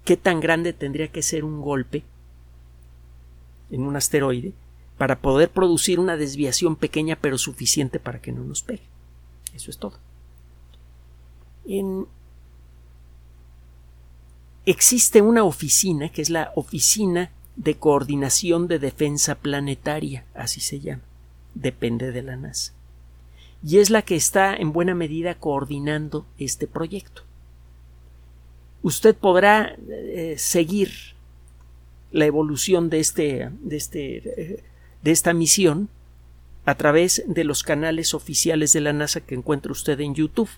qué 0.05 0.15
tan 0.15 0.39
grande 0.39 0.74
tendría 0.74 1.10
que 1.10 1.22
ser 1.22 1.43
un 1.43 1.62
golpe 1.62 2.03
en 3.72 3.81
un 3.81 3.96
asteroide 3.96 4.53
para 4.98 5.19
poder 5.19 5.50
producir 5.50 6.00
una 6.00 6.17
desviación 6.17 6.75
pequeña 6.75 7.17
pero 7.19 7.38
suficiente 7.38 8.00
para 8.00 8.22
que 8.22 8.31
no 8.31 8.43
nos 8.43 8.63
pegue. 8.63 8.84
Eso 9.53 9.69
es 9.69 9.77
todo. 9.77 9.98
Existe 14.65 15.22
una 15.22 15.43
oficina 15.43 16.10
que 16.10 16.22
es 16.22 16.29
la 16.29 16.51
oficina 16.55 17.31
de 17.60 17.75
coordinación 17.75 18.70
de 18.70 18.80
defensa 18.80 19.36
planetaria, 19.36 20.24
así 20.34 20.62
se 20.62 20.80
llama. 20.80 21.04
depende 21.56 22.13
de 22.13 22.22
la 22.24 22.38
NASA. 22.38 22.74
Y 23.62 23.80
es 23.80 23.89
la 23.89 24.01
que 24.01 24.16
está 24.16 24.56
en 24.56 24.72
buena 24.72 24.96
medida 24.96 25.36
coordinando 25.36 26.25
este 26.38 26.68
proyecto. 26.68 27.24
Usted 28.82 29.13
podrá 29.13 29.75
eh, 29.89 30.36
seguir 30.38 30.92
la 32.13 32.25
evolución 32.25 32.89
de, 32.89 33.01
este, 33.01 33.50
de, 33.60 33.75
este, 33.75 34.18
eh, 34.18 34.63
de 35.04 35.12
esta 35.12 35.34
misión 35.34 35.89
a 36.63 36.75
través 36.75 37.24
de 37.28 37.44
los 37.44 37.63
canales 37.63 38.13
oficiales 38.13 38.72
de 38.72 38.80
la 38.80 38.94
NASA 38.94 39.20
que 39.20 39.36
encuentra 39.36 39.74
usted 39.74 40.00
en 40.00 40.16
YouTube 40.16 40.50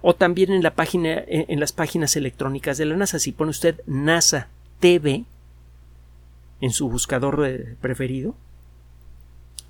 o 0.00 0.16
también 0.16 0.50
en 0.50 0.64
la 0.64 0.74
página 0.74 1.22
en 1.28 1.60
las 1.60 1.72
páginas 1.72 2.16
electrónicas 2.16 2.78
de 2.78 2.86
la 2.86 2.96
NASA 2.96 3.18
si 3.18 3.30
pone 3.30 3.50
usted 3.50 3.80
NASA 3.86 4.48
TV 4.80 5.24
en 6.62 6.70
su 6.70 6.88
buscador 6.88 7.44
eh, 7.46 7.76
preferido 7.82 8.34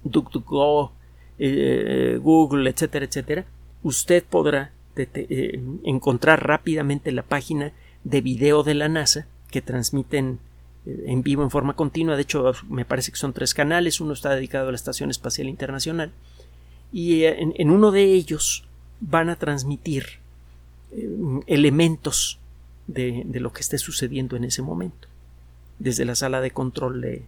DuckDuckGo 0.04 0.92
eh, 1.40 2.20
Google 2.22 2.70
etcétera 2.70 3.04
etcétera 3.04 3.44
usted 3.82 4.22
podrá 4.22 4.70
encontrar 4.94 6.46
rápidamente 6.46 7.11
la 7.11 7.22
página 7.22 7.72
de 8.04 8.20
video 8.20 8.62
de 8.62 8.75
la 8.75 8.88
NASA 8.88 9.26
que 9.50 9.62
transmiten 9.62 10.38
en 10.84 11.22
vivo 11.22 11.42
en 11.42 11.50
forma 11.50 11.75
continua. 11.75 12.16
De 12.16 12.22
hecho, 12.22 12.52
me 12.68 12.84
parece 12.84 13.12
que 13.12 13.18
son 13.18 13.32
tres 13.32 13.54
canales. 13.54 14.00
Uno 14.00 14.12
está 14.12 14.34
dedicado 14.34 14.68
a 14.68 14.72
la 14.72 14.76
Estación 14.76 15.11
Espacial 15.11 15.49
Internacional. 15.49 16.12
Y 16.92 17.22
eh, 17.22 17.38
en, 17.40 17.70
uno 17.70 17.90
de 17.90 18.04
ellos 18.04 18.64
van 19.00 19.30
a 19.30 19.37
transmitir 19.37 20.04
eh, 20.92 21.08
elementos 21.46 22.38
de, 22.87 23.25
lo 23.32 23.52
que 23.52 23.61
esté 23.61 23.78
sucediendo 23.78 24.37
en 24.37 24.44
ese 24.44 24.62
momento. 24.62 25.08
Desde 25.83 26.05
la 26.05 26.15
sala 26.15 26.41
de 26.41 26.53
control 26.53 27.01
de, 27.01 27.23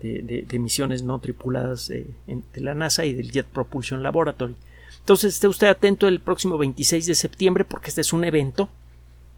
de, 0.00 0.58
misiones 0.58 1.02
no 1.02 1.18
tripuladas 1.18 1.88
de, 1.88 2.06
la 2.54 2.74
NASA 2.74 3.04
y 3.04 3.12
del 3.12 3.30
Jet 3.30 3.46
Propulsion 3.46 4.02
Laboratory. 4.02 4.54
Entonces 5.00 5.34
esté 5.34 5.48
usted 5.48 5.66
atento 5.66 6.08
el 6.08 6.20
próximo 6.20 6.58
26 6.58 7.06
de 7.06 7.14
septiembre 7.14 7.64
porque 7.64 7.88
este 7.88 8.00
es 8.00 8.12
un 8.12 8.24
evento 8.24 8.68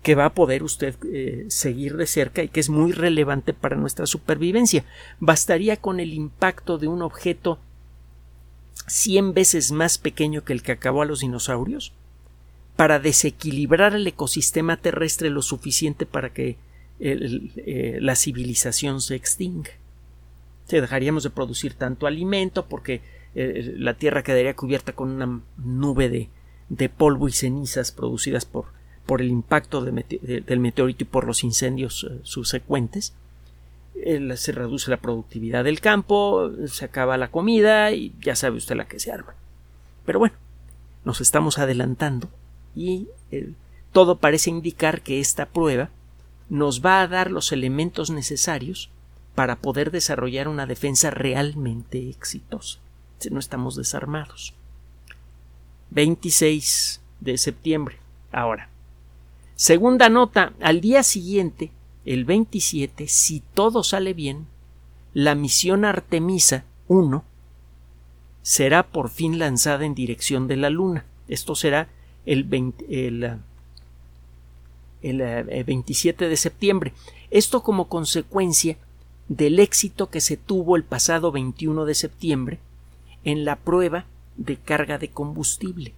que 0.02 0.14
va 0.14 0.26
a 0.26 0.34
poder 0.34 0.62
usted 0.62 0.94
eh, 1.12 1.46
seguir 1.48 1.96
de 1.96 2.06
cerca 2.06 2.42
y 2.42 2.48
que 2.48 2.60
es 2.60 2.70
muy 2.70 2.92
relevante 2.92 3.52
para 3.52 3.76
nuestra 3.76 4.06
supervivencia. 4.06 4.84
Bastaría 5.18 5.76
con 5.76 6.00
el 6.00 6.14
impacto 6.14 6.78
de 6.78 6.88
un 6.88 7.02
objeto 7.02 7.58
cien 8.86 9.34
veces 9.34 9.72
más 9.72 9.98
pequeño 9.98 10.44
que 10.44 10.52
el 10.52 10.62
que 10.62 10.72
acabó 10.72 11.02
a 11.02 11.06
los 11.06 11.20
dinosaurios 11.20 11.92
para 12.76 12.98
desequilibrar 12.98 13.94
el 13.94 14.06
ecosistema 14.06 14.78
terrestre 14.78 15.28
lo 15.28 15.42
suficiente 15.42 16.06
para 16.06 16.32
que 16.32 16.56
eh, 17.00 17.98
la 18.00 18.14
civilización 18.14 19.00
se 19.00 19.14
extinga. 19.14 19.70
Se 20.66 20.80
dejaríamos 20.80 21.24
de 21.24 21.30
producir 21.30 21.74
tanto 21.74 22.06
alimento 22.06 22.66
porque 22.66 23.00
eh, 23.34 23.74
la 23.76 23.94
Tierra 23.94 24.22
quedaría 24.22 24.54
cubierta 24.54 24.92
con 24.92 25.10
una 25.10 25.40
nube 25.56 26.28
de 26.68 26.88
polvo 26.88 27.28
y 27.28 27.32
cenizas 27.32 27.90
producidas 27.90 28.44
por 28.44 28.66
por 29.10 29.22
el 29.22 29.28
impacto 29.28 29.82
del 29.82 30.60
meteorito 30.60 31.02
y 31.02 31.06
por 31.06 31.26
los 31.26 31.42
incendios 31.42 32.06
eh, 32.08 32.20
subsecuentes. 32.22 33.12
se 34.36 34.52
reduce 34.52 34.88
la 34.88 34.98
productividad 34.98 35.64
del 35.64 35.80
campo, 35.80 36.48
se 36.66 36.84
acaba 36.84 37.16
la 37.16 37.32
comida 37.32 37.90
y 37.90 38.14
ya 38.20 38.36
sabe 38.36 38.58
usted 38.58 38.76
la 38.76 38.86
que 38.86 39.00
se 39.00 39.10
arma. 39.10 39.34
Pero 40.06 40.20
bueno, 40.20 40.36
nos 41.04 41.20
estamos 41.20 41.58
adelantando 41.58 42.28
y 42.76 43.08
todo 43.90 44.18
parece 44.18 44.50
indicar 44.50 45.02
que 45.02 45.18
esta 45.18 45.46
prueba 45.46 45.90
nos 46.50 46.84
va 46.84 47.00
a 47.00 47.08
dar 47.08 47.30
los 47.30 47.52
elementos 47.52 48.10
necesarios 48.10 48.90
para 49.34 49.56
poder 49.56 49.90
desarrollar 49.90 50.48
una 50.48 50.66
defensa 50.66 51.10
realmente 51.10 52.10
exitosa. 52.10 52.78
No 53.30 53.38
estamos 53.38 53.76
desarmados. 53.76 54.52
26 55.90 57.00
de 57.20 57.38
septiembre. 57.38 57.96
Ahora, 58.32 58.68
Segunda 59.60 60.08
nota, 60.08 60.54
al 60.62 60.80
día 60.80 61.02
siguiente, 61.02 61.70
el 62.06 62.24
27, 62.24 63.08
si 63.08 63.42
todo 63.52 63.84
sale 63.84 64.14
bien, 64.14 64.46
la 65.12 65.34
misión 65.34 65.84
Artemisa 65.84 66.64
1 66.88 67.22
será 68.40 68.86
por 68.86 69.10
fin 69.10 69.38
lanzada 69.38 69.84
en 69.84 69.94
dirección 69.94 70.48
de 70.48 70.56
la 70.56 70.70
Luna. 70.70 71.04
Esto 71.28 71.54
será 71.54 71.88
el, 72.24 72.48
27 75.02 76.24
eh, 76.24 76.28
de 76.28 76.36
septiembre. 76.36 76.92
Esto 77.30 77.62
como 77.62 77.88
consecuencia 77.88 78.76
del 79.28 79.58
éxito 79.58 80.10
que 80.10 80.20
se 80.20 80.36
tuvo 80.36 80.76
el 80.76 80.84
pasado 80.84 81.30
21 81.32 81.84
de 81.84 81.94
septiembre 81.94 82.58
en 83.24 83.44
la 83.44 83.56
prueba 83.56 84.06
de 84.36 84.56
carga 84.56 84.98
de 84.98 85.08
combustible. 85.08 85.94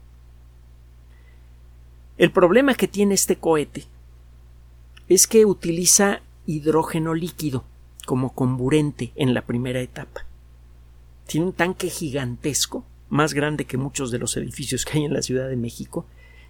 El 2.18 2.30
problema 2.30 2.74
que 2.74 2.88
tiene 2.88 3.14
este 3.14 3.36
cohete 3.36 3.84
es 5.08 5.26
que 5.26 5.46
utiliza 5.46 6.20
hidrógeno 6.46 7.14
líquido 7.14 7.64
como 8.06 8.34
comburente 8.34 9.12
en 9.16 9.34
la 9.34 9.42
primera 9.42 9.80
etapa. 9.80 10.26
Tiene 11.26 11.46
un 11.46 11.52
tanque 11.52 11.88
gigantesco, 11.88 12.84
más 13.08 13.32
grande 13.34 13.64
que 13.64 13.76
muchos 13.76 14.10
de 14.10 14.18
los 14.18 14.36
edificios 14.36 14.84
que 14.84 14.98
hay 14.98 15.04
en 15.04 15.14
la 15.14 15.22
Ciudad 15.22 15.48
de 15.48 15.56
México, 15.56 16.06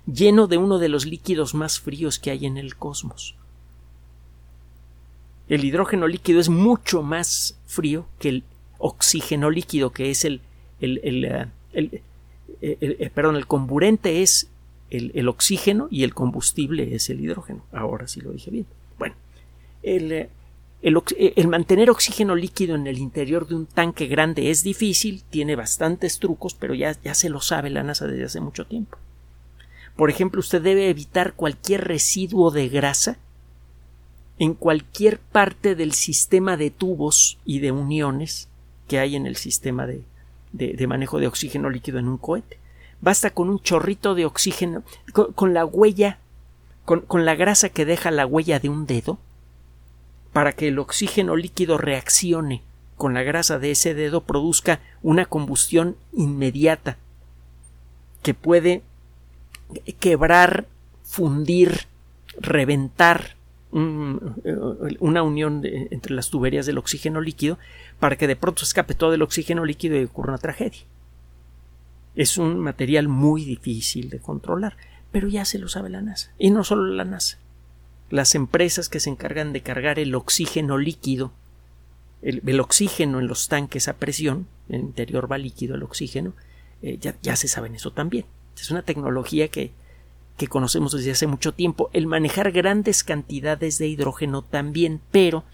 lleno 0.06 0.46
de 0.46 0.56
uno 0.56 0.78
de 0.78 0.88
los 0.88 1.06
líquidos 1.06 1.54
más 1.54 1.80
fríos 1.80 2.18
que 2.18 2.30
hay 2.30 2.46
en 2.46 2.56
el 2.56 2.76
cosmos. 2.76 3.36
El 5.48 5.64
hidrógeno 5.64 6.06
líquido 6.06 6.40
es 6.40 6.48
mucho 6.48 7.02
más 7.02 7.58
frío 7.66 8.06
que 8.18 8.28
el 8.28 8.44
oxígeno 8.78 9.50
líquido, 9.50 9.90
que 9.90 10.10
es 10.10 10.24
el, 10.24 10.40
el, 10.80 11.00
el, 11.02 11.24
eh, 11.24 12.00
eh, 12.60 13.10
perdón, 13.14 13.36
el 13.36 13.46
comburente 13.46 14.22
es 14.22 14.48
el, 14.90 15.28
oxígeno 15.28 15.88
y 15.90 16.04
el 16.04 16.14
combustible 16.14 16.94
es 16.94 17.08
el 17.10 17.20
hidrógeno. 17.20 17.64
Ahora 17.72 18.06
sí 18.06 18.20
lo 18.20 18.32
dije 18.32 18.50
bien. 18.50 18.66
Bueno, 18.98 19.14
el, 19.82 20.12
eh, 20.12 20.28
eh, 20.82 21.32
el, 21.36 21.48
mantener 21.48 21.90
oxígeno 21.90 22.34
líquido 22.34 22.74
en 22.74 22.86
el 22.86 22.98
interior 22.98 23.46
de 23.46 23.54
un 23.54 23.66
tanque 23.66 24.06
grande 24.06 24.50
es 24.50 24.62
difícil, 24.62 25.22
tiene 25.30 25.56
bastantes 25.56 26.18
trucos, 26.18 26.54
pero 26.54 26.74
ya, 26.74 26.96
ya 27.02 27.14
se 27.14 27.30
lo 27.30 27.40
sabe 27.40 27.70
la 27.70 27.82
NASA 27.82 28.06
desde 28.06 28.24
hace 28.24 28.40
mucho 28.40 28.66
tiempo. 28.66 28.98
Por 29.96 30.10
ejemplo, 30.10 30.40
usted 30.40 30.62
debe 30.62 30.88
evitar 30.88 31.34
cualquier 31.34 31.86
residuo 31.86 32.50
de 32.50 32.68
grasa 32.68 33.18
en 34.38 34.54
cualquier 34.54 35.18
parte 35.18 35.74
del 35.74 35.92
sistema 35.92 36.56
de 36.56 36.70
tubos 36.70 37.38
y 37.44 37.60
de 37.60 37.72
uniones 37.72 38.48
que 38.88 38.98
hay 38.98 39.16
en 39.16 39.26
el 39.26 39.36
sistema 39.36 39.86
de, 39.86 40.02
de 40.52 40.86
manejo 40.86 41.18
de 41.18 41.26
oxígeno 41.26 41.70
líquido 41.70 41.98
en 41.98 42.08
un 42.08 42.18
cohete. 42.18 42.58
Basta 43.00 43.30
con 43.30 43.48
un 43.50 43.60
chorrito 43.60 44.14
de 44.14 44.24
oxígeno, 44.24 44.84
con, 45.12 45.54
la 45.54 45.64
huella, 45.64 46.18
con, 46.84 47.00
con 47.00 47.24
la 47.24 47.34
grasa 47.34 47.68
que 47.68 47.84
deja 47.84 48.10
la 48.10 48.26
huella 48.26 48.60
de 48.60 48.68
un 48.68 48.86
dedo, 48.86 49.18
para 50.32 50.52
que 50.52 50.68
el 50.68 50.78
oxígeno 50.78 51.36
líquido 51.36 51.78
reaccione 51.78 52.62
con 52.96 53.14
la 53.14 53.24
grasa 53.24 53.58
de 53.58 53.72
ese 53.72 53.94
dedo, 53.94 54.22
produzca 54.22 54.80
una 55.02 55.26
combustión 55.26 55.96
inmediata 56.12 56.96
que 58.22 58.34
puede 58.34 58.82
quebrar, 59.98 60.66
fundir, 61.02 61.86
reventar 62.38 63.36
una 63.72 65.22
unión 65.22 65.62
entre 65.64 66.14
las 66.14 66.28
tuberías 66.28 66.66
del 66.66 66.76
oxígeno 66.76 67.22
líquido 67.22 67.58
para 67.98 68.16
que 68.16 68.26
de 68.26 68.36
pronto 68.36 68.64
escape 68.64 68.94
todo 68.94 69.14
el 69.14 69.22
oxígeno 69.22 69.64
líquido 69.64 69.98
y 69.98 70.04
ocurra 70.04 70.30
una 70.30 70.38
tragedia. 70.38 70.82
Es 72.14 72.36
un 72.36 72.58
material 72.58 73.08
muy 73.08 73.44
difícil 73.44 74.10
de 74.10 74.18
controlar, 74.18 74.76
pero 75.10 75.28
ya 75.28 75.46
se 75.46 75.58
lo 75.58 75.68
sabe 75.68 75.88
la 75.88 76.02
NASA. 76.02 76.32
Y 76.38 76.50
no 76.50 76.64
solo 76.64 76.84
la 76.84 77.04
NASA. 77.04 77.38
Las 78.10 78.34
empresas 78.34 78.90
que 78.90 79.00
se 79.00 79.08
encargan 79.08 79.54
de 79.54 79.62
cargar 79.62 79.98
el 79.98 80.14
oxígeno 80.14 80.76
líquido, 80.76 81.32
el, 82.20 82.60
oxígeno 82.60 83.20
en 83.20 83.26
los 83.26 83.48
tanques 83.48 83.88
a 83.88 83.94
presión, 83.94 84.46
el 84.68 84.80
interior 84.80 85.30
va 85.32 85.38
líquido 85.38 85.76
el 85.76 85.82
oxígeno, 85.82 86.34
eh, 86.82 86.98
ya, 87.00 87.16
ya 87.22 87.36
se 87.36 87.48
saben 87.48 87.74
eso 87.74 87.92
también. 87.92 88.26
Es 88.56 88.70
una 88.70 88.82
tecnología 88.82 89.48
que, 89.48 89.72
que 90.36 90.46
conocemos 90.46 90.92
desde 90.92 91.12
hace 91.12 91.26
mucho 91.26 91.52
tiempo. 91.52 91.90
El 91.92 92.06
manejar 92.06 92.52
grandes 92.52 93.04
cantidades 93.04 93.78
de 93.78 93.88
hidrógeno 93.88 94.42
también, 94.42 95.00
pero 95.10 95.44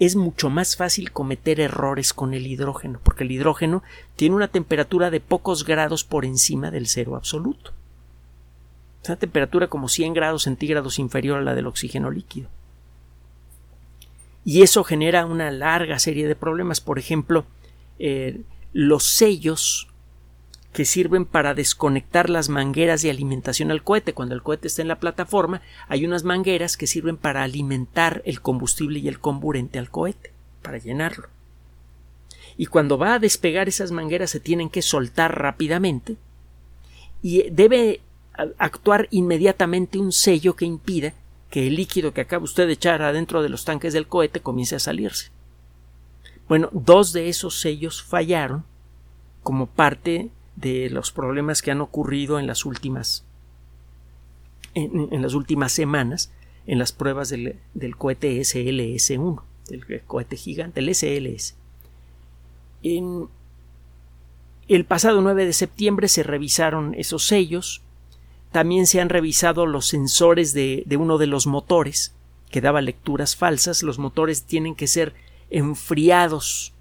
es 0.00 0.16
mucho 0.16 0.48
más 0.48 0.76
fácil 0.76 1.12
cometer 1.12 1.60
errores 1.60 2.14
con 2.14 2.32
el 2.32 2.46
hidrógeno, 2.46 3.00
porque 3.04 3.24
el 3.24 3.32
hidrógeno 3.32 3.82
tiene 4.16 4.34
una 4.34 4.48
temperatura 4.48 5.10
de 5.10 5.20
pocos 5.20 5.64
grados 5.64 6.04
por 6.04 6.24
encima 6.24 6.70
del 6.70 6.86
cero 6.86 7.16
absoluto. 7.16 7.72
Es 9.02 9.10
una 9.10 9.18
temperatura 9.18 9.68
como 9.68 9.88
100 9.88 10.14
grados 10.14 10.44
centígrados 10.44 10.98
inferior 10.98 11.38
a 11.38 11.42
la 11.42 11.54
del 11.54 11.66
oxígeno 11.66 12.10
líquido. 12.10 12.48
Y 14.42 14.62
eso 14.62 14.84
genera 14.84 15.26
una 15.26 15.50
larga 15.50 15.98
serie 15.98 16.26
de 16.26 16.34
problemas. 16.34 16.80
Por 16.80 16.98
ejemplo, 16.98 17.44
eh, 17.98 18.40
los 18.72 19.04
sellos 19.04 19.89
que 20.72 20.84
sirven 20.84 21.24
para 21.24 21.54
desconectar 21.54 22.30
las 22.30 22.48
mangueras 22.48 23.02
de 23.02 23.10
alimentación 23.10 23.70
al 23.70 23.82
cohete. 23.82 24.12
Cuando 24.12 24.34
el 24.34 24.42
cohete 24.42 24.68
está 24.68 24.82
en 24.82 24.88
la 24.88 25.00
plataforma, 25.00 25.62
hay 25.88 26.06
unas 26.06 26.22
mangueras 26.22 26.76
que 26.76 26.86
sirven 26.86 27.16
para 27.16 27.42
alimentar 27.42 28.22
el 28.24 28.40
combustible 28.40 29.00
y 29.00 29.08
el 29.08 29.18
comburente 29.18 29.78
al 29.78 29.90
cohete, 29.90 30.32
para 30.62 30.78
llenarlo. 30.78 31.28
y 32.56 32.66
cuando 32.66 32.98
va 32.98 33.14
a 33.14 33.18
despegar 33.18 33.68
esas 33.68 33.90
mangueras 33.90 34.30
se 34.30 34.40
tienen 34.40 34.68
que 34.68 34.82
soltar 34.82 35.40
rápidamente 35.40 36.16
y 37.22 37.48
debe 37.50 38.00
actuar 38.58 39.08
inmediatamente 39.10 39.98
un 39.98 40.12
sello 40.12 40.54
que 40.56 40.66
impida 40.66 41.14
que 41.48 41.66
el 41.66 41.76
líquido 41.76 42.12
que 42.12 42.20
acaba 42.20 42.44
usted 42.44 42.66
de 42.66 42.74
echar 42.74 43.02
adentro 43.02 43.42
de 43.42 43.48
los 43.48 43.64
tanques 43.64 43.92
del 43.92 44.06
cohete 44.06 44.40
comience 44.40 44.76
a 44.76 44.78
salirse. 44.78 45.30
Bueno, 46.48 46.68
dos 46.72 47.12
de 47.12 47.28
esos 47.28 47.60
sellos 47.60 48.02
fallaron 48.02 48.64
como 49.42 49.66
parte 49.66 50.30
de 50.56 50.90
los 50.90 51.12
problemas 51.12 51.62
que 51.62 51.70
han 51.70 51.80
ocurrido 51.80 52.38
en 52.38 52.46
las 52.46 52.64
últimas 52.64 53.24
en, 54.74 55.22
las 55.22 55.34
últimas 55.34 55.72
semanas 55.72 56.30
en 56.66 56.78
las 56.78 56.92
pruebas 56.92 57.30
del, 57.30 57.56
cohete 57.96 58.40
SLS-1, 58.40 59.42
del 59.68 60.02
cohete 60.02 60.36
gigante, 60.36 60.80
el 60.80 60.94
SLS. 60.94 61.56
En 62.82 63.28
el 64.68 64.84
pasado 64.84 65.20
9 65.20 65.46
de 65.46 65.52
septiembre 65.52 66.08
se 66.08 66.22
revisaron 66.22 66.94
esos 66.94 67.26
sellos, 67.26 67.82
también 68.52 68.86
se 68.86 69.00
han 69.00 69.08
revisado 69.08 69.66
los 69.66 69.86
sensores 69.86 70.52
de, 70.52 70.84
uno 70.98 71.18
de 71.18 71.26
los 71.26 71.46
motores, 71.46 72.14
que 72.50 72.60
daba 72.60 72.80
lecturas 72.80 73.36
falsas. 73.36 73.82
Los 73.82 73.98
motores 73.98 74.42
tienen 74.42 74.74
que 74.74 74.88
ser 74.88 75.14
enfriados 75.50 76.72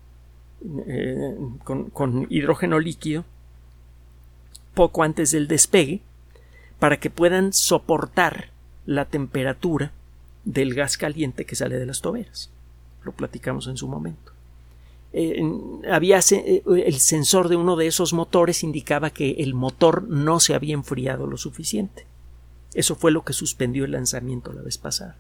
eh, 0.88 1.38
con, 1.64 2.28
hidrógeno 2.30 2.80
líquido 2.80 3.24
poco 4.80 5.04
antes 5.04 5.32
del 5.32 5.50
despegue 5.50 6.00
para 6.80 7.02
que 7.02 7.10
puedan 7.10 7.52
soportar 7.52 8.50
la 8.86 9.04
temperatura 9.04 9.92
del 10.46 10.74
gas 10.74 10.98
caliente 10.98 11.44
que 11.44 11.58
sale 11.58 11.78
de 11.78 11.86
las 11.86 12.00
toberas. 12.00 12.50
Lo 13.04 13.12
platicamos 13.12 13.68
en 13.68 13.76
su 13.76 13.90
momento. 13.90 14.32
Eh, 15.12 15.44
había 15.92 16.20
eh, 16.32 16.64
el 16.66 16.98
sensor 17.02 17.50
de 17.50 17.58
uno 17.58 17.76
de 17.76 17.88
esos 17.88 18.14
motores 18.14 18.64
indicaba 18.64 19.10
que 19.10 19.32
el 19.40 19.54
motor 19.54 20.04
no 20.04 20.40
se 20.40 20.54
había 20.54 20.76
enfriado 20.76 21.28
lo 21.28 21.36
suficiente. 21.36 22.06
Eso 22.74 22.96
fue 22.96 23.12
lo 23.12 23.26
que 23.26 23.34
suspendió 23.34 23.84
el 23.84 23.92
lanzamiento 23.92 24.54
la 24.54 24.62
vez 24.62 24.78
pasada. 24.78 25.18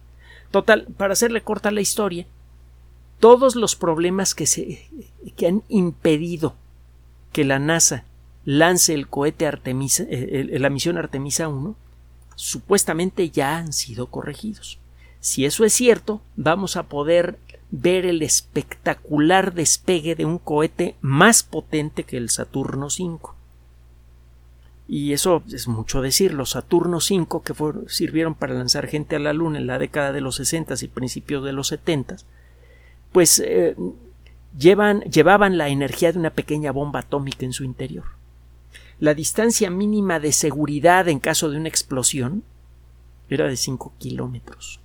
Total, 0.52 0.88
para 0.95 1.12
hacerle 1.12 1.41
corta 1.41 1.69
la 1.69 1.82
historia, 1.82 2.26
todos 3.19 3.58
los 3.58 3.76
problemas 3.76 4.36
que 4.36 4.45
se 4.45 4.88
que 5.36 5.48
han 5.48 5.63
impedido 5.67 6.56
que 7.34 7.43
la 7.43 7.60
NASA 7.60 8.06
lance 8.45 8.93
el 8.93 9.08
cohete 9.08 9.45
Artemisa, 9.45 10.04
eh, 10.10 10.58
la 10.60 10.69
misión 10.69 10.97
Artemisa 10.97 11.47
1, 11.47 11.75
supuestamente 12.36 13.30
ya 13.30 13.58
han 13.58 13.73
sido 13.73 14.08
corregidos. 14.08 14.80
Si 15.19 15.45
eso 15.45 15.65
es 15.65 15.73
cierto, 15.73 16.21
vamos 16.38 16.78
a 16.78 16.84
poder 16.84 17.38
ver 17.71 18.06
el 18.06 18.21
espectacular 18.21 19.54
despegue 19.54 20.15
de 20.15 20.25
un 20.25 20.38
cohete 20.38 20.95
más 21.02 21.43
potente 21.43 22.04
que 22.04 22.17
el 22.17 22.30
Saturno 22.30 22.88
V. 22.88 23.19
Y 24.88 25.13
eso 25.13 25.43
es 25.52 25.67
mucho 25.67 26.02
decir. 26.02 26.34
Los 26.34 26.52
Saturno 26.52 26.97
V, 26.97 27.28
que 27.43 27.54
sirvieron 27.88 28.34
para 28.34 28.56
lanzar 28.56 28.88
gente 28.88 29.17
a 29.17 29.19
la 29.19 29.34
Luna 29.34 29.60
en 29.60 29.67
la 29.67 29.78
década 29.78 30.13
de 30.13 30.21
los 30.21 30.38
60 30.38 30.73
y 30.82 30.88
principios 30.88 31.43
de 31.43 31.54
los 31.54 31.67
70, 31.67 32.15
pues 33.12 33.39
eh, 33.45 33.75
llevan, 34.58 35.02
llevaban 35.02 35.58
la 35.58 35.67
energía 35.67 36.12
de 36.12 36.19
una 36.19 36.32
pequeña 36.32 36.71
bomba 36.71 37.02
atómica 37.02 37.45
en 37.45 37.54
su 37.54 37.65
interior 37.65 38.18
la 38.99 39.13
distancia 39.13 39.69
mínima 39.69 40.19
de 40.19 40.31
seguridad 40.31 41.07
en 41.07 41.19
caso 41.19 41.49
de 41.49 41.57
una 41.57 41.69
explosión 41.69 42.43
era 43.29 43.47
de 43.47 43.55
5 43.55 43.93
kilómetros. 43.97 44.79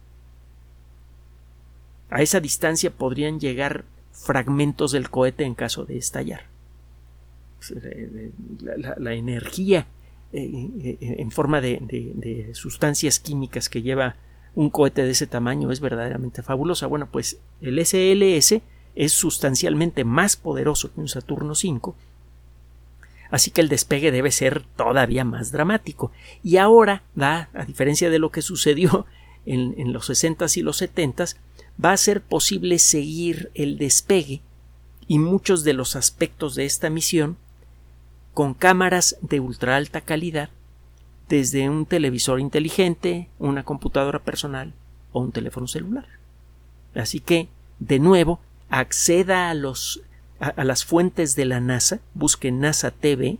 A 2.10 2.22
esa 2.22 2.40
distancia 2.40 2.92
podrían 2.92 3.40
llegar 3.40 3.84
fragmentos 4.12 4.92
del 4.92 5.10
cohete 5.10 5.44
en 5.44 5.54
caso 5.54 5.84
de 5.84 5.98
estallar. 5.98 6.46
La, 8.98 9.14
energía 9.14 9.86
eh, 10.32 10.68
eh, 10.82 11.16
en 11.18 11.30
forma 11.30 11.60
de, 11.60 12.50
sustancias 12.52 13.18
químicas 13.18 13.68
que 13.68 13.82
lleva 13.82 14.16
un 14.54 14.70
cohete 14.70 15.02
de 15.02 15.10
ese 15.10 15.26
tamaño 15.26 15.72
es 15.72 15.80
verdaderamente 15.80 16.42
fabulosa. 16.42 16.86
Bueno, 16.86 17.08
pues 17.10 17.40
el 17.60 17.84
SLS 17.84 18.60
es 18.94 19.12
sustancialmente 19.12 20.04
más 20.04 20.36
poderoso 20.36 20.92
que 20.92 21.00
un 21.00 21.08
Saturno 21.08 21.54
V 21.54 21.94
así 23.34 23.50
que 23.50 23.60
el 23.60 23.68
despegue 23.68 24.12
debe 24.12 24.30
ser 24.30 24.62
todavía 24.76 25.24
más 25.24 25.50
dramático. 25.50 26.12
Y 26.44 26.58
ahora 26.58 27.02
a 27.20 27.64
diferencia 27.66 28.08
de 28.08 28.20
lo 28.20 28.30
que 28.30 28.42
sucedió 28.42 29.06
en, 29.44 29.92
los 29.92 30.08
60s 30.08 30.56
y 30.56 30.62
los 30.62 30.80
70s, 30.80 31.34
va 31.84 31.90
a 31.90 31.96
ser 31.96 32.20
posible 32.20 32.78
seguir 32.78 33.50
el 33.54 33.76
despegue 33.76 34.40
y 35.08 35.18
muchos 35.18 35.64
de 35.64 35.72
los 35.72 35.96
aspectos 35.96 36.54
de 36.54 36.64
esta 36.64 36.90
misión 36.90 37.36
con 38.34 38.54
cámaras 38.54 39.16
de 39.20 39.40
ultra 39.40 39.74
alta 39.74 40.00
calidad 40.00 40.50
desde 41.28 41.68
un 41.68 41.86
televisor 41.86 42.38
inteligente, 42.38 43.28
una 43.40 43.64
computadora 43.64 44.20
personal 44.20 44.74
o 45.10 45.18
un 45.18 45.32
teléfono 45.32 45.66
celular. 45.66 46.06
Así 46.94 47.18
que, 47.18 47.48
de 47.80 47.98
nuevo, 47.98 48.38
acceda 48.70 49.50
a 49.50 49.54
los 49.54 50.02
a, 50.56 50.64
las 50.64 50.84
fuentes 50.84 51.36
de 51.36 51.44
la 51.44 51.60
NASA, 51.60 52.00
busque 52.14 52.52
NASA 52.52 52.90
TV, 52.90 53.38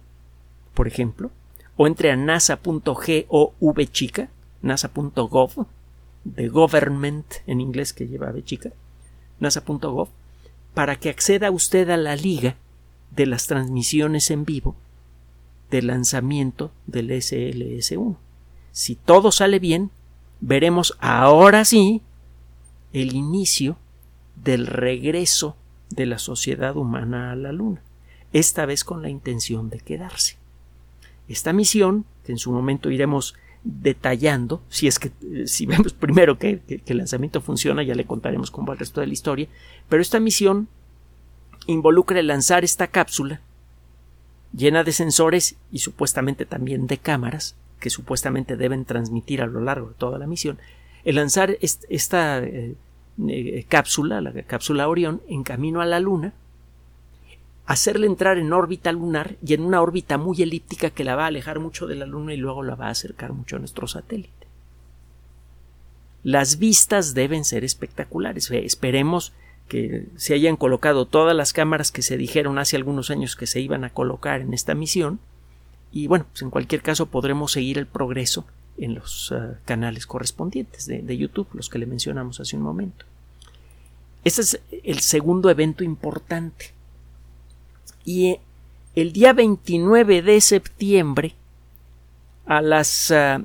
por 0.75 0.87
ejemplo, 0.89 1.31
o 1.77 1.87
entre 1.87 2.11
a 2.11 2.17
nasa.gov 2.17 3.85
chica, 3.93 4.29
nasa.gov, 4.63 5.67
de 6.25 6.49
government 6.49 7.27
en 7.47 7.61
inglés 7.61 7.93
que 7.93 8.07
lleva 8.07 8.31
V 8.31 8.45
chica, 8.45 8.71
nasa.gov, 9.41 10.09
para 10.73 10.97
que 10.97 11.11
acceda 11.11 11.51
usted 11.51 11.91
a 11.91 11.97
la 11.97 12.17
liga 12.17 12.57
de 13.11 13.27
las 13.27 13.47
transmisiones 13.47 14.31
en 14.31 14.45
vivo 14.45 14.75
del 15.71 15.89
lanzamiento 15.89 16.71
del 16.87 17.11
SLS-1. 17.11 18.17
Si 18.73 18.97
todo 18.97 19.31
sale 19.31 19.59
bien, 19.59 19.91
veremos 20.41 20.97
ahora 21.01 21.65
sí 21.65 22.03
el 22.93 23.15
inicio 23.15 23.77
del 24.37 24.67
regreso 24.67 25.57
de 25.95 26.07
la 26.07 26.19
sociedad 26.19 26.77
humana 26.77 27.33
a 27.33 27.37
la 27.37 27.53
Luna, 27.53 27.83
esta 28.33 28.67
vez 28.67 28.85
con 28.85 29.03
la 29.03 29.09
intención 29.09 29.71
de 29.71 29.81
quedarse. 29.81 30.37
Esta 31.29 31.53
misión, 31.53 32.05
que 32.25 32.33
en 32.33 32.39
su 32.39 32.53
momento 32.53 32.91
iremos 32.91 33.35
detallando, 33.65 34.63
si 34.69 34.87
es 34.87 34.99
que 34.99 35.11
si 35.47 35.67
vemos 35.67 35.93
primero 35.93 36.39
que, 36.39 36.61
el 36.87 36.99
lanzamiento 36.99 37.41
funciona, 37.41 37.83
ya 37.83 37.95
le 37.95 38.05
contaremos 38.05 38.51
cómo 38.51 38.69
va 38.69 38.75
el 38.75 38.81
resto 38.81 39.01
de 39.01 39.07
la 39.07 39.13
historia, 39.13 39.49
pero 39.89 40.03
esta 40.03 40.21
misión 40.21 40.69
involucra 41.67 42.23
lanzar 42.23 42.63
esta 42.65 42.89
cápsula 42.89 43.41
llena 44.55 44.85
de 44.85 44.93
sensores 44.93 45.57
y 45.73 45.79
supuestamente 45.79 46.45
también 46.45 46.87
de 46.87 46.99
cámaras 46.99 47.57
que 47.81 47.91
supuestamente 47.91 48.57
deben 48.57 48.85
transmitir 48.85 49.43
a 49.43 49.47
lo 49.47 49.61
largo 49.61 49.89
de 49.89 49.95
toda 49.95 50.19
la 50.19 50.27
misión, 50.27 50.59
el 51.05 51.17
lanzar 51.17 51.59
esta 51.61 52.43
eh, 52.43 52.75
eh, 53.29 53.65
cápsula, 53.69 54.21
la 54.21 54.33
cápsula 54.43 54.89
Orión, 54.89 55.23
en 55.29 55.43
camino 55.43 55.81
a 55.81 55.87
la 55.87 56.01
Luna, 56.01 56.33
hacerle 57.67 58.07
entrar 58.07 58.39
en 58.39 58.53
órbita 58.53 58.93
lunar 58.93 59.37
y 59.45 59.55
en 59.55 59.63
una 59.63 59.81
órbita 59.81 60.19
muy 60.19 60.43
elíptica 60.43 60.91
que 60.91 61.05
la 61.05 61.17
va 61.17 61.25
a 61.25 61.29
alejar 61.29 61.61
mucho 61.61 61.87
de 61.87 61.95
la 61.95 62.07
Luna 62.07 62.35
y 62.35 62.37
luego 62.37 62.63
la 62.63 62.75
va 62.75 62.89
a 62.89 62.91
acercar 62.91 63.33
mucho 63.33 63.57
a 63.57 63.59
nuestro 63.59 63.87
satélite. 63.87 64.47
Las 66.23 66.59
vistas 66.59 67.15
deben 67.15 67.45
ser 67.45 67.65
espectaculares. 67.65 68.51
Esperemos 68.51 69.33
que 69.69 70.07
se 70.17 70.35
hayan 70.35 70.57
colocado 70.57 71.07
todas 71.07 71.37
las 71.37 71.53
cámaras 71.53 71.93
que 71.93 72.03
se 72.03 72.17
dijeron 72.17 72.59
hace 72.59 72.77
algunos 72.77 73.11
años 73.11 73.37
que 73.37 73.47
se 73.47 73.61
iban 73.61 73.85
a 73.85 73.91
colocar 73.91 74.41
en 74.41 74.53
esta 74.53 74.75
misión 74.75 75.21
y 75.93 76.07
bueno, 76.07 76.27
pues 76.31 76.43
en 76.43 76.51
cualquier 76.51 76.83
caso 76.83 77.07
podremos 77.07 77.53
seguir 77.53 77.79
el 77.79 77.87
progreso 77.87 78.45
en 78.79 78.95
los 78.95 79.33
ah, 79.33 79.59
canales 79.65 80.07
correspondientes 80.07 80.87
de, 80.87 81.17
YouTube, 81.17 81.49
los 81.53 81.69
que 81.69 81.79
le 81.79 81.87
mencionamos 81.87 82.41
hace 82.41 82.57
un 82.57 82.63
momento. 82.63 83.05
Este 84.25 84.41
es 84.43 84.61
el 84.83 85.01
segundo 85.01 85.51
evento 85.51 85.85
importante. 85.85 86.73
Y 88.05 88.29
eh, 88.29 88.41
el 88.95 89.13
día 89.13 89.33
29 89.33 90.23
de 90.23 90.41
septiembre, 90.41 91.35
a 92.47 92.61
las. 92.63 93.11
Ah, 93.11 93.43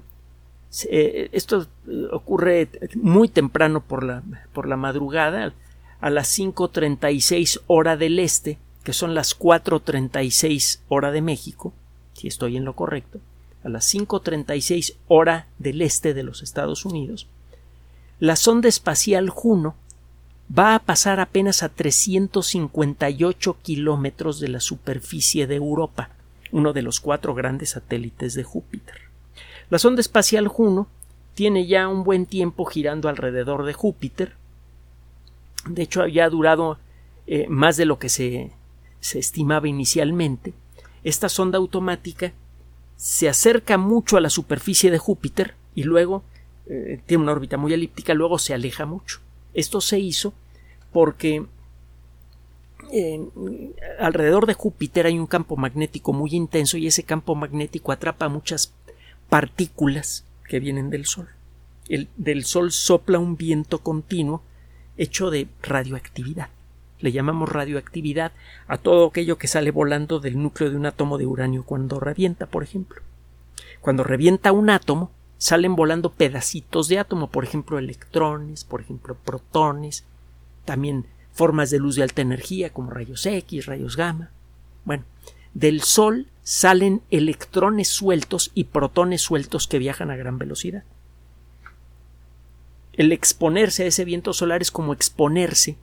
eh, 0.90 1.30
esto 1.32 1.68
ocurre 2.12 2.70
muy 2.96 3.28
temprano 3.28 3.82
por 3.82 4.04
la, 4.04 4.24
por 4.54 4.68
la 4.68 4.78
madrugada, 4.78 5.54
a 6.00 6.10
las 6.10 6.38
5.36 6.38 7.62
hora 7.68 7.98
del 7.98 8.20
este, 8.20 8.58
que 8.84 8.94
son 8.94 9.16
las 9.16 9.38
4.36 9.38 10.80
hora 10.88 11.12
de 11.12 11.22
México, 11.22 11.74
si 12.14 12.28
estoy 12.28 12.56
en 12.56 12.66
lo 12.66 12.76
correcto 12.76 13.20
a 13.64 13.70
las 13.70 13.94
5.36 13.94 14.96
hora 15.08 15.48
del 15.58 15.82
este 15.82 16.14
de 16.14 16.24
los 16.24 16.42
Estados 16.42 16.86
Unidos, 16.86 17.28
la 18.20 18.36
sonda 18.36 18.68
espacial 18.68 19.30
Juno 19.30 19.76
va 20.58 20.76
a 20.76 20.80
pasar 20.80 21.20
apenas 21.20 21.64
a 21.64 21.70
358 21.70 23.58
kilómetros 23.62 24.40
de 24.40 24.48
la 24.50 24.60
superficie 24.60 25.48
de 25.48 25.56
Europa, 25.56 26.10
uno 26.52 26.74
de 26.74 26.82
los 26.82 27.00
cuatro 27.00 27.34
grandes 27.36 27.72
satélites 27.72 28.34
de 28.34 28.44
Júpiter. 28.44 28.96
La 29.70 29.80
sonda 29.80 30.02
espacial 30.02 30.48
Juno 30.48 30.88
tiene 31.36 31.68
ya 31.68 31.88
un 31.88 32.04
buen 32.04 32.26
tiempo 32.26 32.66
girando 32.66 33.08
alrededor 33.08 33.66
de 33.66 33.74
Júpiter. 33.74 34.34
De 35.66 35.84
hecho, 35.84 36.08
ya 36.08 36.26
ha 36.26 36.30
durado 36.30 36.80
eh, 37.28 37.46
más 37.48 37.78
de 37.78 37.86
lo 37.86 38.00
que 38.00 38.10
se 38.10 38.52
se 39.00 39.20
estimaba 39.20 39.68
inicialmente, 39.68 40.54
esta 41.04 41.30
sonda 41.30 41.58
automática 41.58 42.34
se 43.00 43.30
acerca 43.30 43.78
mucho 43.78 44.18
a 44.18 44.22
la 44.22 44.30
superficie 44.30 44.92
de 44.92 44.98
Júpiter 44.98 45.56
y 45.74 45.84
luego 45.84 46.22
eh, 46.66 47.00
tiene 47.06 47.24
una 47.24 47.32
órbita 47.32 47.56
muy 47.56 47.72
elíptica, 47.72 48.14
luego 48.14 48.38
se 48.38 48.54
aleja 48.54 48.86
mucho. 48.86 49.22
Esto 49.54 49.80
se 49.80 50.00
hizo 50.00 50.34
porque 50.92 51.46
alrededor 54.00 54.48
de 54.48 54.54
Júpiter 54.54 55.06
hay 55.06 55.18
un 55.18 55.28
campo 55.28 55.56
magnético 55.56 56.12
muy 56.12 56.32
intenso 56.32 56.76
y 56.76 56.88
ese 56.88 57.04
campo 57.04 57.36
magnético 57.36 57.94
atrapa 57.94 58.28
muchas 58.28 58.74
partículas 59.30 60.26
que 60.50 60.60
vienen 60.60 60.90
del 60.90 61.06
Sol. 61.06 61.30
El, 61.88 62.10
del 62.18 62.44
Sol 62.44 62.74
sopla 62.74 63.18
un 63.18 63.38
viento 63.38 63.80
continuo 63.80 64.42
hecho 64.98 65.30
de 65.30 65.48
radioactividad. 65.62 66.50
Le 67.00 67.12
llamamos 67.12 67.50
radioactividad 67.50 68.32
a 68.68 68.78
todo 68.78 69.08
aquello 69.08 69.38
que 69.38 69.48
sale 69.48 69.72
volando 69.72 70.20
del 70.20 70.42
núcleo 70.42 70.70
de 70.70 70.76
un 70.76 70.86
átomo 70.86 71.18
de 71.18 71.26
uranio 71.26 71.64
cuando 71.64 72.00
revienta, 72.00 72.46
por 72.46 72.64
ejemplo. 72.64 73.02
Cuando 73.82 74.04
revienta 74.04 74.52
un 74.52 74.70
átomo, 74.70 75.12
salen 75.38 75.76
volando 75.76 76.12
pedacitos 76.12 76.90
de 76.90 77.00
átomo, 77.00 77.30
por 77.30 77.46
ejemplo, 77.46 77.80
electrones, 77.80 78.66
por 78.66 78.82
ejemplo, 78.82 79.16
protones, 79.16 80.04
también 80.66 81.06
formas 81.32 81.70
de 81.70 81.80
luz 81.80 81.96
de 81.96 82.04
alta 82.04 82.22
energía 82.22 82.72
como 82.72 82.92
rayos 82.92 83.26
X, 83.26 83.66
rayos 83.66 83.96
gamma. 83.96 84.30
Bueno, 84.84 85.06
del 85.54 85.82
Sol 85.82 86.28
salen 86.44 87.02
electrones 87.12 87.88
sueltos 87.88 88.52
y 88.54 88.66
protones 88.66 89.22
sueltos 89.22 89.68
que 89.68 89.80
viajan 89.80 90.12
a 90.12 90.18
gran 90.18 90.38
velocidad. 90.38 90.84
El 92.94 93.14
exponerse 93.14 93.84
a 93.84 93.86
ese 93.88 94.04
viento 94.04 94.34
solar 94.34 94.62
es 94.62 94.72
como 94.72 94.92
exponerse 94.92 95.78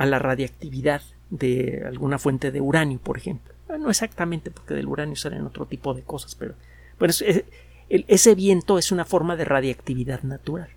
a 0.00 0.06
la 0.06 0.18
radiactividad 0.18 1.02
de 1.28 1.82
alguna 1.86 2.18
fuente 2.18 2.50
de 2.50 2.62
uranio, 2.62 2.98
por 2.98 3.18
ejemplo. 3.18 3.52
Ah, 3.68 3.76
no 3.76 3.90
exactamente, 3.90 4.50
porque 4.50 4.72
del 4.72 4.86
uranio 4.86 5.14
salen 5.14 5.44
otro 5.44 5.66
tipo 5.66 5.92
de 5.92 6.00
cosas, 6.00 6.34
pero 6.34 6.54
ese 7.90 8.34
viento 8.34 8.78
es 8.78 8.92
una 8.92 9.04
forma 9.04 9.36
de 9.36 9.44
radiactividad 9.44 10.22
natural. 10.22 10.70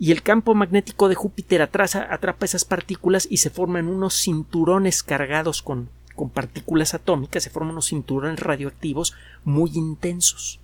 Y 0.00 0.10
el 0.10 0.24
campo 0.24 0.56
magnético 0.56 1.08
de 1.08 1.14
Júpiter 1.14 1.62
atrapa 1.62 2.44
esas 2.44 2.64
partículas 2.64 3.28
y 3.30 3.36
se 3.36 3.50
forman 3.50 3.86
unos 3.86 4.20
cinturones 4.20 5.04
cargados 5.04 5.62
con, 5.62 5.88
con 6.16 6.28
partículas 6.28 6.94
atómicas, 6.94 7.44
se 7.44 7.50
forman 7.50 7.70
unos 7.70 7.86
cinturones 7.86 8.40
radioactivos 8.40 9.14
muy 9.44 9.70
intensos. 9.74 10.58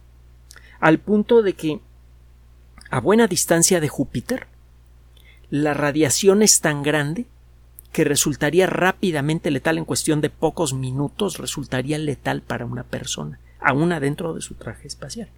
Al 0.81 0.99
punto 0.99 1.43
de 1.43 1.53
que 1.53 1.79
a 2.91 2.99
buena 2.99 3.29
distancia 3.29 3.79
de 3.79 3.87
Júpiter, 3.87 4.49
la 5.51 5.73
radiación 5.73 6.43
es 6.43 6.61
tan 6.61 6.83
grande 6.83 7.27
que 7.95 8.03
resultaría 8.03 8.67
rápidamente 8.67 9.53
letal 9.53 9.79
en 9.79 9.85
cuestión 9.85 10.21
de 10.21 10.29
pocos 10.29 10.75
minutos, 10.75 11.39
resultaría 11.39 11.97
letal 11.97 12.43
para 12.43 12.67
una 12.67 12.83
persona, 12.83 13.39
aún 13.61 13.93
adentro 13.93 14.35
de 14.35 14.41
su 14.41 14.57
traje 14.57 14.89
espacial. 14.89 15.29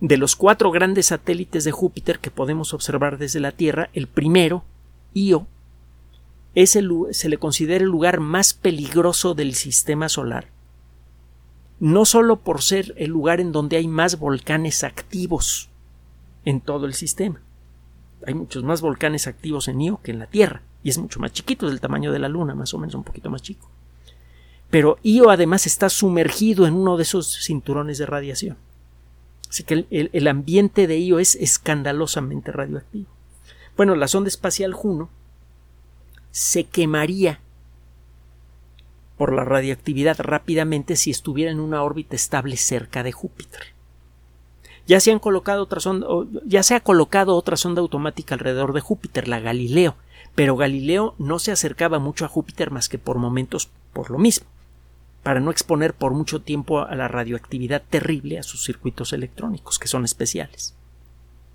De 0.00 0.16
los 0.16 0.36
cuatro 0.36 0.70
grandes 0.70 1.06
satélites 1.06 1.64
de 1.64 1.72
Júpiter 1.72 2.20
que 2.20 2.30
podemos 2.30 2.72
observar 2.74 3.18
desde 3.18 3.40
la 3.40 3.50
Tierra, 3.50 3.90
el 3.92 4.06
primero, 4.06 4.62
Io, 5.14 5.48
es 6.54 6.76
el, 6.76 6.92
se 7.10 7.28
le 7.28 7.38
considera 7.38 7.82
el 7.82 7.90
lugar 7.90 8.20
más 8.20 8.54
peligroso 8.54 9.34
del 9.34 9.54
sistema 9.56 10.08
solar, 10.08 10.46
no 11.80 12.04
solo 12.04 12.36
por 12.36 12.62
ser 12.62 12.94
el 12.98 13.10
lugar 13.10 13.40
en 13.40 13.50
donde 13.50 13.78
hay 13.78 13.88
más 13.88 14.20
volcanes 14.20 14.84
activos 14.84 15.70
en 16.44 16.60
todo 16.60 16.86
el 16.86 16.94
sistema. 16.94 17.40
Hay 18.24 18.34
muchos 18.34 18.62
más 18.62 18.80
volcanes 18.80 19.26
activos 19.26 19.66
en 19.66 19.80
Io 19.80 20.00
que 20.00 20.12
en 20.12 20.20
la 20.20 20.26
Tierra 20.26 20.62
y 20.84 20.90
es 20.90 20.98
mucho 20.98 21.18
más 21.18 21.32
chiquito, 21.32 21.66
del 21.66 21.80
tamaño 21.80 22.12
de 22.12 22.18
la 22.20 22.28
Luna, 22.28 22.54
más 22.54 22.72
o 22.74 22.78
menos 22.78 22.94
un 22.94 23.02
poquito 23.02 23.30
más 23.30 23.42
chico. 23.42 23.68
Pero 24.70 24.98
Io 25.02 25.30
además 25.30 25.66
está 25.66 25.88
sumergido 25.88 26.66
en 26.66 26.74
uno 26.74 26.96
de 26.96 27.04
esos 27.04 27.42
cinturones 27.42 27.96
de 27.98 28.06
radiación. 28.06 28.58
Así 29.48 29.64
que 29.64 29.86
el, 29.90 30.28
ambiente 30.28 30.86
de 30.86 30.98
Io 31.00 31.18
es 31.18 31.36
escandalosamente 31.36 32.52
radioactivo. 32.52 33.06
Bueno, 33.76 33.94
la 33.94 34.08
sonda 34.08 34.28
espacial 34.28 34.74
Juno 34.74 35.08
se 36.32 36.64
quemaría 36.64 37.40
por 39.16 39.32
la 39.32 39.44
radioactividad 39.44 40.18
rápidamente 40.18 40.96
si 40.96 41.10
estuviera 41.10 41.50
en 41.50 41.60
una 41.60 41.82
órbita 41.82 42.14
estable 42.14 42.56
cerca 42.56 43.02
de 43.02 43.12
Júpiter. 43.12 43.73
Ya 44.86 45.00
se 45.00 45.18
colocado 45.18 45.66
ya 46.44 46.62
se 46.62 46.74
ha 46.74 46.80
colocado 46.80 47.36
otra 47.36 47.56
sonda 47.56 47.80
automática 47.80 48.34
alrededor 48.34 48.74
de 48.74 48.80
Júpiter, 48.80 49.28
la 49.28 49.40
Galileo, 49.40 49.96
pero 50.34 50.56
Galileo 50.56 51.14
no 51.18 51.38
se 51.38 51.52
acercaba 51.52 51.98
mucho 51.98 52.24
a 52.24 52.28
Júpiter 52.28 52.70
más 52.70 52.88
que 52.88 52.98
por 52.98 53.18
momentos 53.18 53.70
por 53.92 54.10
lo 54.10 54.18
mismo, 54.18 54.46
para 55.22 55.40
no 55.40 55.50
exponer 55.50 55.94
por 55.94 56.12
mucho 56.12 56.42
tiempo 56.42 56.80
a 56.80 56.94
la 56.94 57.08
radioactividad 57.08 57.82
terrible 57.88 58.38
a 58.38 58.42
sus 58.42 58.64
circuitos 58.64 59.14
electrónicos, 59.14 59.78
que 59.78 59.88
son 59.88 60.04
especiales. 60.04 60.74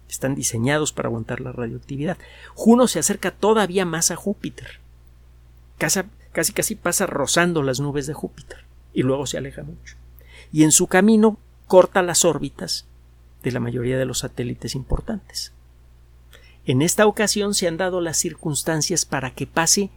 Están 0.09 0.33
diseñados 0.33 0.91
para 0.91 1.07
aguantar 1.07 1.39
la 1.39 1.51
radioactividad. 1.51 2.17
Juno 2.55 2.87
se 2.87 2.97
acerca 2.97 3.29
todavía 3.29 3.85
más 3.85 4.09
a 4.09 4.15
Júpiter. 4.15 4.79
Casi 5.77 6.01
casi 6.53 6.75
pasa 6.75 7.05
rozando 7.05 7.61
las 7.61 7.79
nubes 7.79 8.07
de 8.07 8.15
Júpiter 8.15 8.65
y 8.91 9.03
luego 9.03 9.27
se 9.27 9.37
aleja 9.37 9.61
mucho. 9.61 9.97
Y 10.51 10.63
en 10.63 10.71
su 10.71 10.87
camino 10.87 11.37
corta 11.67 12.01
las 12.01 12.25
órbitas 12.25 12.88
de 13.43 13.51
la 13.51 13.59
mayoría 13.59 13.97
de 13.97 14.05
los 14.05 14.19
satélites 14.19 14.75
importantes. 14.75 15.53
En 16.65 16.81
esta 16.81 17.07
ocasión 17.07 17.53
se 17.53 17.67
han 17.67 17.77
dado 17.77 18.01
las 18.01 18.17
circunstancias 18.17 19.05
para 19.05 19.31
que 19.31 19.47
pase 19.47 19.89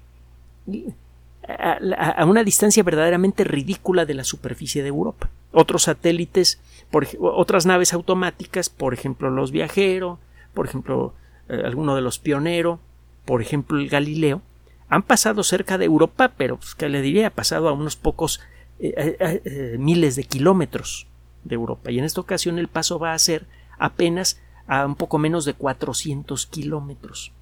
a, 1.46 2.24
una 2.24 2.44
distancia 2.44 2.82
verdaderamente 2.82 3.44
ridícula 3.44 4.06
de 4.06 4.14
la 4.14 4.24
superficie 4.24 4.82
de 4.82 4.88
Europa. 4.88 5.28
Otros 5.52 5.82
satélites, 5.82 6.60
por, 6.90 7.06
otras 7.20 7.66
naves 7.66 7.92
automáticas, 7.92 8.70
por 8.70 8.94
ejemplo 8.94 9.30
los 9.30 9.50
Viajero, 9.50 10.18
por 10.54 10.66
ejemplo 10.66 11.14
eh, 11.48 11.62
alguno 11.64 11.94
de 11.94 12.00
los 12.00 12.18
Pionero, 12.18 12.80
por 13.24 13.42
ejemplo 13.42 13.78
el 13.78 13.88
Galileo, 13.88 14.40
han 14.88 15.02
pasado 15.02 15.42
cerca 15.42 15.78
de 15.78 15.86
Europa, 15.86 16.32
pero 16.36 16.58
pues, 16.58 16.76
le 16.90 17.02
diría, 17.02 17.28
ha 17.28 17.30
pasado 17.30 17.68
a 17.68 17.72
unos 17.72 17.96
pocos 17.96 18.40
eh, 18.78 19.16
eh, 19.20 19.76
miles 19.78 20.16
de 20.16 20.24
kilómetros 20.24 21.06
de 21.44 21.54
Europa. 21.54 21.90
Y 21.90 21.98
en 21.98 22.04
esta 22.04 22.20
ocasión 22.20 22.58
el 22.58 22.68
paso 22.68 22.98
va 22.98 23.14
a 23.14 23.18
ser 23.18 23.46
apenas 23.78 24.40
a 24.66 24.86
un 24.86 24.94
poco 24.94 25.18
menos 25.18 25.44
de 25.44 25.54
400 25.54 26.46
kilómetros. 26.46 27.32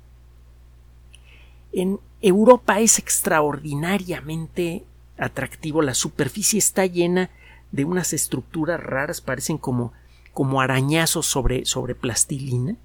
En 1.73 2.01
Europa 2.21 2.81
es 2.81 2.99
extraordinariamente 2.99 4.85
atractivo. 5.17 5.83
La 5.83 5.95
superficie 5.95 6.59
está 6.59 6.87
llena 6.87 7.31
de 7.71 7.85
unas 7.85 8.13
estructuras 8.13 8.81
raras, 8.81 9.21
parecen 9.21 9.59
como, 9.59 9.93
como 10.33 10.61
arañazos 10.61 11.27
sobre, 11.27 11.65
sobre 11.67 11.95
plastilina. 11.95 12.77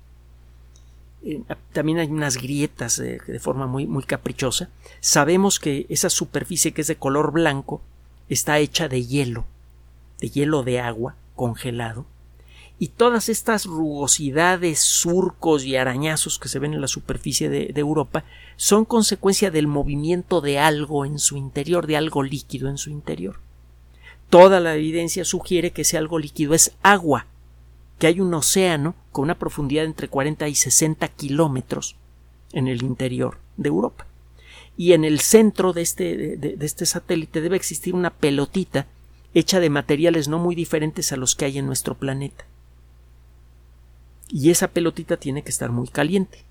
Eh, 1.23 1.41
también 1.73 1.97
hay 1.97 2.07
unas 2.07 2.37
grietas 2.37 2.97
de, 2.97 3.19
de 3.19 3.39
forma 3.39 3.65
muy, 3.65 3.87
muy 3.87 4.03
caprichosa. 4.03 4.69
Sabemos 4.99 5.59
que 5.59 5.87
esa 5.89 6.09
superficie 6.09 6.71
que 6.71 6.81
es 6.81 6.87
de 6.87 6.97
color 6.97 7.31
blanco 7.31 7.81
está 8.29 8.59
hecha 8.59 8.87
de 8.87 9.05
hielo, 9.05 9.45
de 10.19 10.29
hielo 10.29 10.63
de 10.63 10.79
agua 10.79 11.15
congelado 11.35 12.05
y 12.77 12.89
todas 12.89 13.29
estas 13.29 13.65
rugosidades, 13.65 14.79
surcos 14.79 15.63
y 15.63 15.77
arañazos 15.77 16.39
que 16.39 16.49
se 16.49 16.59
ven 16.59 16.73
en 16.73 16.81
la 16.81 16.89
superficie 16.89 17.49
de, 17.49 17.71
Europa 17.75 18.25
son 18.57 18.83
consecuencia 18.83 19.49
del 19.49 19.67
movimiento 19.67 20.41
de 20.41 20.59
algo 20.59 21.05
en 21.05 21.19
su 21.19 21.37
interior, 21.37 21.87
de 21.87 21.95
algo 21.95 22.21
líquido 22.21 22.69
en 22.69 22.77
su 22.77 22.89
interior. 22.89 23.39
Toda 24.29 24.59
la 24.59 24.75
evidencia 24.75 25.23
sugiere 25.23 25.71
que 25.71 25.83
ese 25.83 25.97
algo 25.97 26.19
líquido 26.19 26.53
es 26.53 26.73
agua, 26.83 27.27
que 27.97 28.07
hay 28.07 28.19
un 28.19 28.33
océano 28.33 28.95
con 29.13 29.23
una 29.23 29.39
profundidad 29.39 29.85
entre 29.85 30.09
40 30.09 30.49
y 30.49 30.55
60 30.55 31.07
kilómetros 31.09 31.95
en 32.51 32.67
el 32.67 32.83
interior 32.83 33.37
de 33.55 33.69
Europa. 33.69 34.05
Y 34.75 34.91
en 34.91 35.05
el 35.05 35.21
centro 35.21 35.71
de 35.71 35.81
este, 35.81 36.35
de 36.35 36.65
este 36.65 36.85
satélite 36.85 37.39
debe 37.39 37.55
existir 37.55 37.95
una 37.95 38.09
pelotita 38.09 38.87
hecha 39.35 39.59
de 39.59 39.69
materiales 39.69 40.27
no 40.27 40.39
muy 40.39 40.55
diferentes 40.55 41.11
a 41.11 41.17
los 41.17 41.35
que 41.35 41.45
hay 41.45 41.59
en 41.59 41.67
nuestro 41.67 41.93
planeta 41.93 42.45
y 44.29 44.49
esa 44.49 44.69
pelotita 44.69 45.17
tiene 45.17 45.43
que 45.43 45.49
estar 45.49 45.71
muy 45.71 45.87
caliente. 45.87 46.43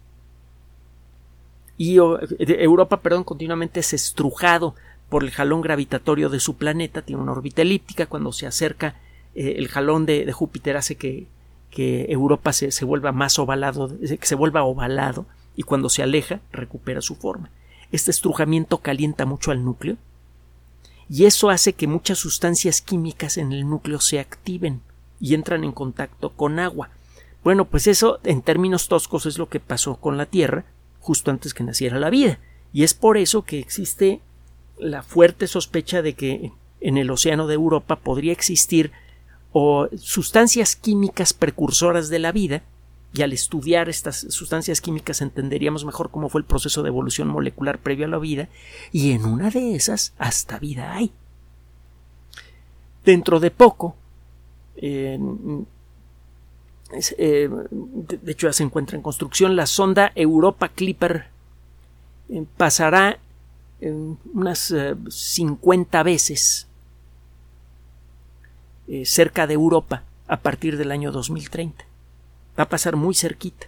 Y 1.77 1.97
Europa, 1.97 3.01
perdón, 3.01 3.25
continuamente 3.25 3.81
es 3.81 3.92
estrujado 3.92 4.75
por 5.09 5.25
el 5.25 5.31
jalón 5.31 5.61
gravitatorio 5.61 6.29
de 6.29 6.40
su 6.40 6.57
planeta, 6.57 7.03
tiene 7.03 7.20
una 7.20 7.33
órbita 7.33 7.62
elíptica, 7.62 8.07
cuando 8.07 8.33
se 8.33 8.47
acerca 8.47 8.97
eh, 9.35 9.57
el 9.59 9.68
jalón 9.68 10.07
de, 10.07 10.31
Júpiter 10.33 10.77
hace 10.77 10.94
que, 10.94 11.27
que 11.70 12.07
Europa 12.09 12.53
se, 12.53 12.70
se, 12.70 12.85
vuelva 12.85 13.11
más 13.11 13.38
ovalado, 13.38 13.90
que 13.99 14.27
se 14.27 14.35
vuelva 14.37 14.62
ovalado, 14.62 15.27
y 15.57 15.64
cuando 15.64 15.88
se 15.88 16.03
aleja 16.03 16.40
recupera 16.53 17.01
su 17.01 17.16
forma. 17.16 17.51
Este 17.90 18.12
estrujamiento 18.12 18.79
calienta 18.79 19.27
mucho 19.27 19.51
al 19.51 19.64
núcleo, 19.64 19.97
y 21.09 21.27
eso 21.27 21.51
hace 21.51 21.73
que 21.73 21.87
muchas 21.87 22.19
sustancias 22.19 22.81
químicas 22.81 23.37
en 23.37 23.53
el 23.53 23.69
núcleo 23.69 24.01
se 24.01 24.19
activen 24.19 24.81
y 25.21 25.35
entran 25.35 25.64
en 25.64 25.73
contacto 25.73 26.31
con 26.31 26.59
agua. 26.59 26.90
Bueno, 27.43 27.67
pues 27.67 27.87
eso 27.87 28.21
en 28.25 28.43
términos 28.43 28.88
toscos 28.88 29.27
es 29.27 29.38
lo 29.38 29.49
que 29.49 29.61
pasó 29.61 29.97
con 29.97 30.17
la 30.17 30.27
Tierra 30.27 30.64
justo 31.01 31.31
antes 31.31 31.53
que 31.53 31.64
naciera 31.64 31.99
la 31.99 32.11
vida. 32.11 32.38
Y 32.73 32.83
es 32.83 32.95
por 32.95 33.19
eso 33.19 33.43
que 33.43 33.59
existe 33.59 34.21
la 34.79 35.03
fuerte 35.03 35.47
sospecha 35.47 36.03
de 36.03 36.14
que 36.14 36.53
en 36.81 36.97
el 36.97 37.11
océano 37.11 37.47
de 37.47 37.55
Europa 37.55 37.97
podría 37.97 38.33
existir 38.33 38.93
o 39.53 39.88
sustancias 39.97 40.75
químicas 40.75 41.33
precursoras 41.33 42.09
de 42.09 42.19
la 42.19 42.33
vida, 42.33 42.62
y 43.14 43.22
al 43.22 43.33
estudiar 43.33 43.88
estas 43.88 44.27
sustancias 44.31 44.81
químicas 44.81 45.22
entenderíamos 45.22 45.85
mejor 45.85 46.11
cómo 46.11 46.29
fue 46.29 46.40
el 46.40 46.46
proceso 46.46 46.83
de 46.83 46.88
evolución 46.88 47.29
molecular 47.29 47.79
previo 47.79 48.07
a 48.07 48.09
la 48.09 48.18
vida, 48.18 48.48
y 48.90 49.12
en 49.12 49.24
una 49.24 49.50
de 49.50 49.77
esas 49.77 50.14
hasta 50.18 50.59
vida 50.59 50.92
hay. 50.92 51.12
Dentro 53.05 53.38
de 53.38 53.53
poco, 53.53 53.94
eh, 54.77 55.16
de 56.90 58.33
hecho 58.33 58.48
ya 58.48 58.53
se 58.53 58.64
encuentra 58.64 58.96
en 58.96 59.03
construcción, 59.03 59.55
la 59.55 59.66
sonda 59.66 60.11
Europa 60.16 60.68
Clipper 60.70 61.27
eh, 62.31 62.44
pasará 62.57 63.18
unas 63.81 64.74
50 65.09 66.00
eh, 66.00 66.03
veces 66.03 66.66
cerca 69.05 69.46
de 69.46 69.55
Europa 69.55 70.03
a 70.27 70.40
partir 70.40 70.77
del 70.77 70.90
año 70.90 71.12
2030 71.12 71.93
va 72.59 72.64
a 72.64 72.69
pasar 72.69 72.97
muy 72.97 73.14
cerquita. 73.14 73.67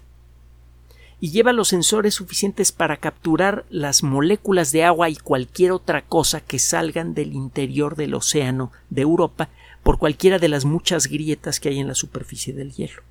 Y 1.19 1.31
lleva 1.31 1.53
los 1.53 1.69
sensores 1.69 2.15
suficientes 2.15 2.73
para 2.73 2.99
capturar 2.99 3.65
las 3.71 4.03
moléculas 4.03 4.71
de 4.73 4.85
agua 4.85 5.09
y 5.09 5.17
cualquier 5.17 5.73
otra 5.73 6.03
cosa 6.03 6.41
que 6.41 6.59
salgan 6.59 7.15
del 7.15 7.33
interior 7.33 7.97
del 7.97 8.15
océano 8.15 8.71
de 8.91 9.03
Europa 9.03 9.49
por 9.83 9.99
cualquiera 9.99 10.39
de 10.39 10.49
las 10.49 10.65
muchas 10.65 11.07
grietas 11.07 11.59
que 11.59 11.71
hay 11.71 11.79
en 11.79 11.89
la 11.89 11.95
superficie 11.95 12.53
del 12.53 12.73
hielo. 12.73 13.03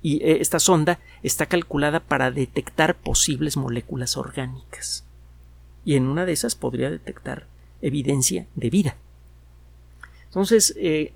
Y 0.00 0.22
eh, 0.22 0.40
esta 0.40 0.60
sonda 0.60 1.00
está 1.22 1.46
calculada 1.46 2.00
para 2.00 2.30
detectar 2.30 2.94
posibles 2.94 3.56
moléculas 3.56 4.16
orgánicas. 4.16 5.04
Y 5.84 5.96
en 5.96 6.06
una 6.06 6.24
de 6.24 6.32
esas 6.32 6.54
podría 6.54 6.90
detectar 6.90 7.46
evidencia 7.82 8.46
de 8.54 8.70
vida. 8.70 8.96
Entonces, 10.26 10.74
eh, 10.76 11.12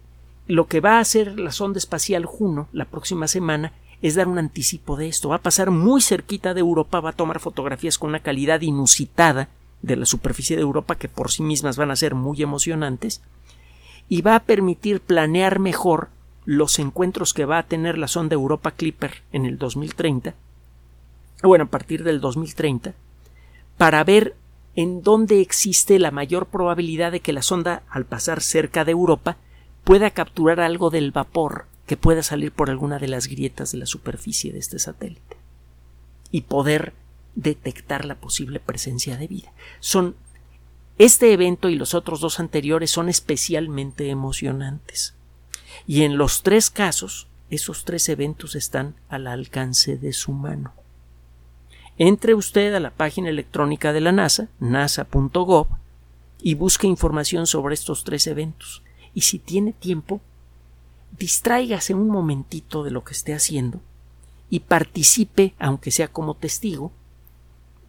lo 0.51 0.67
que 0.67 0.81
va 0.81 0.97
a 0.97 1.01
hacer 1.01 1.39
la 1.39 1.53
sonda 1.53 1.79
espacial 1.79 2.27
Juno 2.27 2.69
la 2.73 2.85
próxima 2.85 3.29
semana 3.29 3.73
es 4.03 4.17
dar 4.17 4.27
un 4.27 4.39
anticipo 4.39 4.97
de 4.97 5.07
esto. 5.07 5.29
Va 5.29 5.37
a 5.37 5.43
pasar 5.43 5.71
muy 5.71 6.01
cerquita 6.01 6.55
de 6.55 6.61
Europa, 6.61 7.01
va 7.01 7.11
a 7.11 7.15
tomar 7.15 7.39
fotografías 7.39 7.99
con 7.99 8.09
una 8.11 8.21
calidad 8.21 8.61
inusitada 8.61 9.49
de 9.83 9.95
la 9.97 10.07
superficie 10.07 10.57
de 10.57 10.63
Europa 10.63 10.97
que 10.97 11.09
por 11.09 11.31
sí 11.31 11.43
mismas 11.43 11.77
van 11.77 11.93
a 11.93 11.97
ser 11.97 12.17
muy 12.17 12.43
emocionantes 12.43 13.23
y 14.09 14.23
va 14.23 14.35
a 14.35 14.43
permitir 14.43 15.01
planear 15.01 15.61
mejor 15.61 16.09
los 16.45 16.81
encuentros 16.81 17.33
que 17.33 17.45
va 17.45 17.59
a 17.59 17.67
tener 17.67 17.97
la 17.97 18.09
sonda 18.09 18.35
Europa 18.35 18.73
Clipper 18.73 19.23
en 19.33 19.47
el 19.47 19.57
2030, 19.57 20.35
bueno, 21.45 21.65
a 21.65 21.69
partir 21.69 22.03
del 22.03 22.21
2030, 22.21 22.95
para 23.79 24.03
ver 24.03 24.35
en 24.75 25.03
dónde 25.03 25.41
existe 25.41 25.99
la 26.01 26.11
mayor 26.11 26.47
probabilidad 26.47 27.13
de 27.13 27.21
que 27.21 27.33
la 27.33 27.43
sonda, 27.43 27.83
al 27.89 28.05
pasar 28.05 28.41
cerca 28.41 28.85
de 28.85 28.93
Europa, 28.93 29.37
pueda 29.85 30.11
capturar 30.11 30.61
algo 30.61 30.91
del 30.91 31.11
vapor 31.11 31.67
que 31.87 31.97
pueda 31.97 32.23
salir 32.23 32.53
por 32.53 32.71
alguna 32.71 32.99
de 32.99 33.09
las 33.09 33.27
grietas 33.27 33.73
de 33.73 33.79
la 33.79 33.87
superficie 33.87 34.53
de 34.53 34.61
este 34.61 34.79
satélite 34.79 35.37
y 36.31 36.43
poder 36.43 36.93
detectar 37.35 38.05
la 38.05 38.15
posible 38.15 38.61
presencia 38.61 39.17
de 39.17 39.27
vida. 39.27 39.53
Son 39.81 40.15
este 40.99 41.33
evento 41.33 41.69
y 41.69 41.75
los 41.75 41.95
otros 41.95 42.21
dos 42.21 42.41
anteriores 42.41 42.91
son 42.91 43.09
especialmente 43.09 44.11
emocionantes. 44.11 45.15
Y 45.87 46.03
en 46.03 46.19
los 46.19 46.43
tres 46.43 46.71
casos, 46.71 47.27
esos 47.51 47.85
tres 47.85 48.09
eventos 48.09 48.55
están 48.55 48.95
al 49.09 49.27
alcance 49.27 49.97
de 49.97 50.13
su 50.13 50.33
mano. 50.33 50.73
Entre 51.99 52.35
usted 52.35 52.75
a 52.75 52.81
la 52.81 52.91
página 52.91 53.29
electrónica 53.29 53.93
de 53.93 54.01
la 54.01 54.13
NASA, 54.13 54.49
nasa.gov, 54.61 55.67
y 56.43 56.55
busque 56.55 56.87
información 56.87 57.47
sobre 57.47 57.75
estos 57.75 58.05
tres 58.05 58.27
eventos 58.27 58.83
y 59.15 59.23
si 59.23 59.39
tiene 59.39 59.73
tiempo, 59.73 60.21
distráigase 61.19 61.95
un 61.95 62.09
momentito 62.09 62.85
de 62.85 62.91
lo 62.91 63.05
que 63.05 63.13
esté 63.13 63.35
haciendo 63.35 63.81
y 64.49 64.61
participe, 64.61 65.55
aunque 65.59 65.91
sea 65.91 66.09
como 66.09 66.35
testigo, 66.35 66.93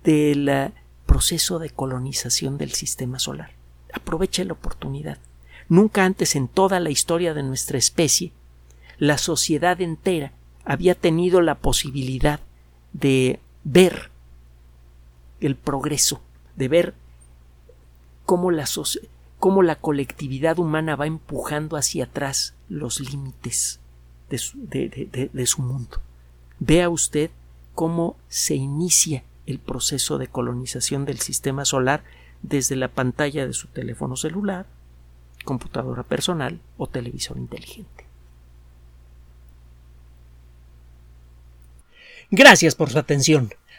del 0.03 0.49
eh, 0.49 0.71
proceso 1.05 1.59
de 1.59 1.69
colonización 1.69 2.57
del 2.57 2.71
sistema 2.71 3.19
solar. 3.19 3.51
Aproveche 3.93 4.45
la 4.45 4.53
oportunidad. 4.53 5.17
Nunca 5.69 6.05
antes 6.05 6.35
en 6.35 6.47
toda 6.47 6.79
la 6.79 6.89
historia 6.89 7.33
de 7.33 7.43
nuestra 7.43 7.77
especie 7.77 8.31
la 9.01 9.17
sociedad 9.17 9.81
entera 9.81 10.31
había 10.63 10.93
tenido 10.93 11.41
la 11.41 11.55
posibilidad 11.55 12.39
de 12.93 13.39
ver 13.63 14.11
el 15.39 15.55
progreso, 15.55 16.21
de 16.55 16.67
ver 16.67 16.93
cómo 18.27 18.51
la, 18.51 18.67
sociedad 18.67 19.09
cómo 19.41 19.63
la 19.63 19.75
colectividad 19.75 20.59
humana 20.59 20.95
va 20.95 21.07
empujando 21.07 21.75
hacia 21.75 22.03
atrás 22.03 22.53
los 22.69 22.99
límites 22.99 23.79
de 24.29 24.37
su, 24.37 25.61
mundo. 25.63 25.99
Vea 26.59 26.89
usted 26.89 27.31
cómo 27.73 28.17
se 28.29 28.53
inicia 28.53 29.23
el 29.47 29.57
proceso 29.57 30.19
de 30.19 30.27
colonización 30.27 31.05
del 31.05 31.19
sistema 31.19 31.65
solar 31.65 32.03
desde 32.43 32.75
la 32.75 32.89
pantalla 32.89 33.47
de 33.47 33.53
su 33.53 33.67
teléfono 33.67 34.15
celular, 34.15 34.67
computadora 35.43 36.03
personal 36.03 36.59
o 36.77 36.85
televisor 36.85 37.37
inteligente. 37.37 38.05
Gracias 42.29 42.75
por 42.75 42.91
su 42.91 42.99
atención. 42.99 43.51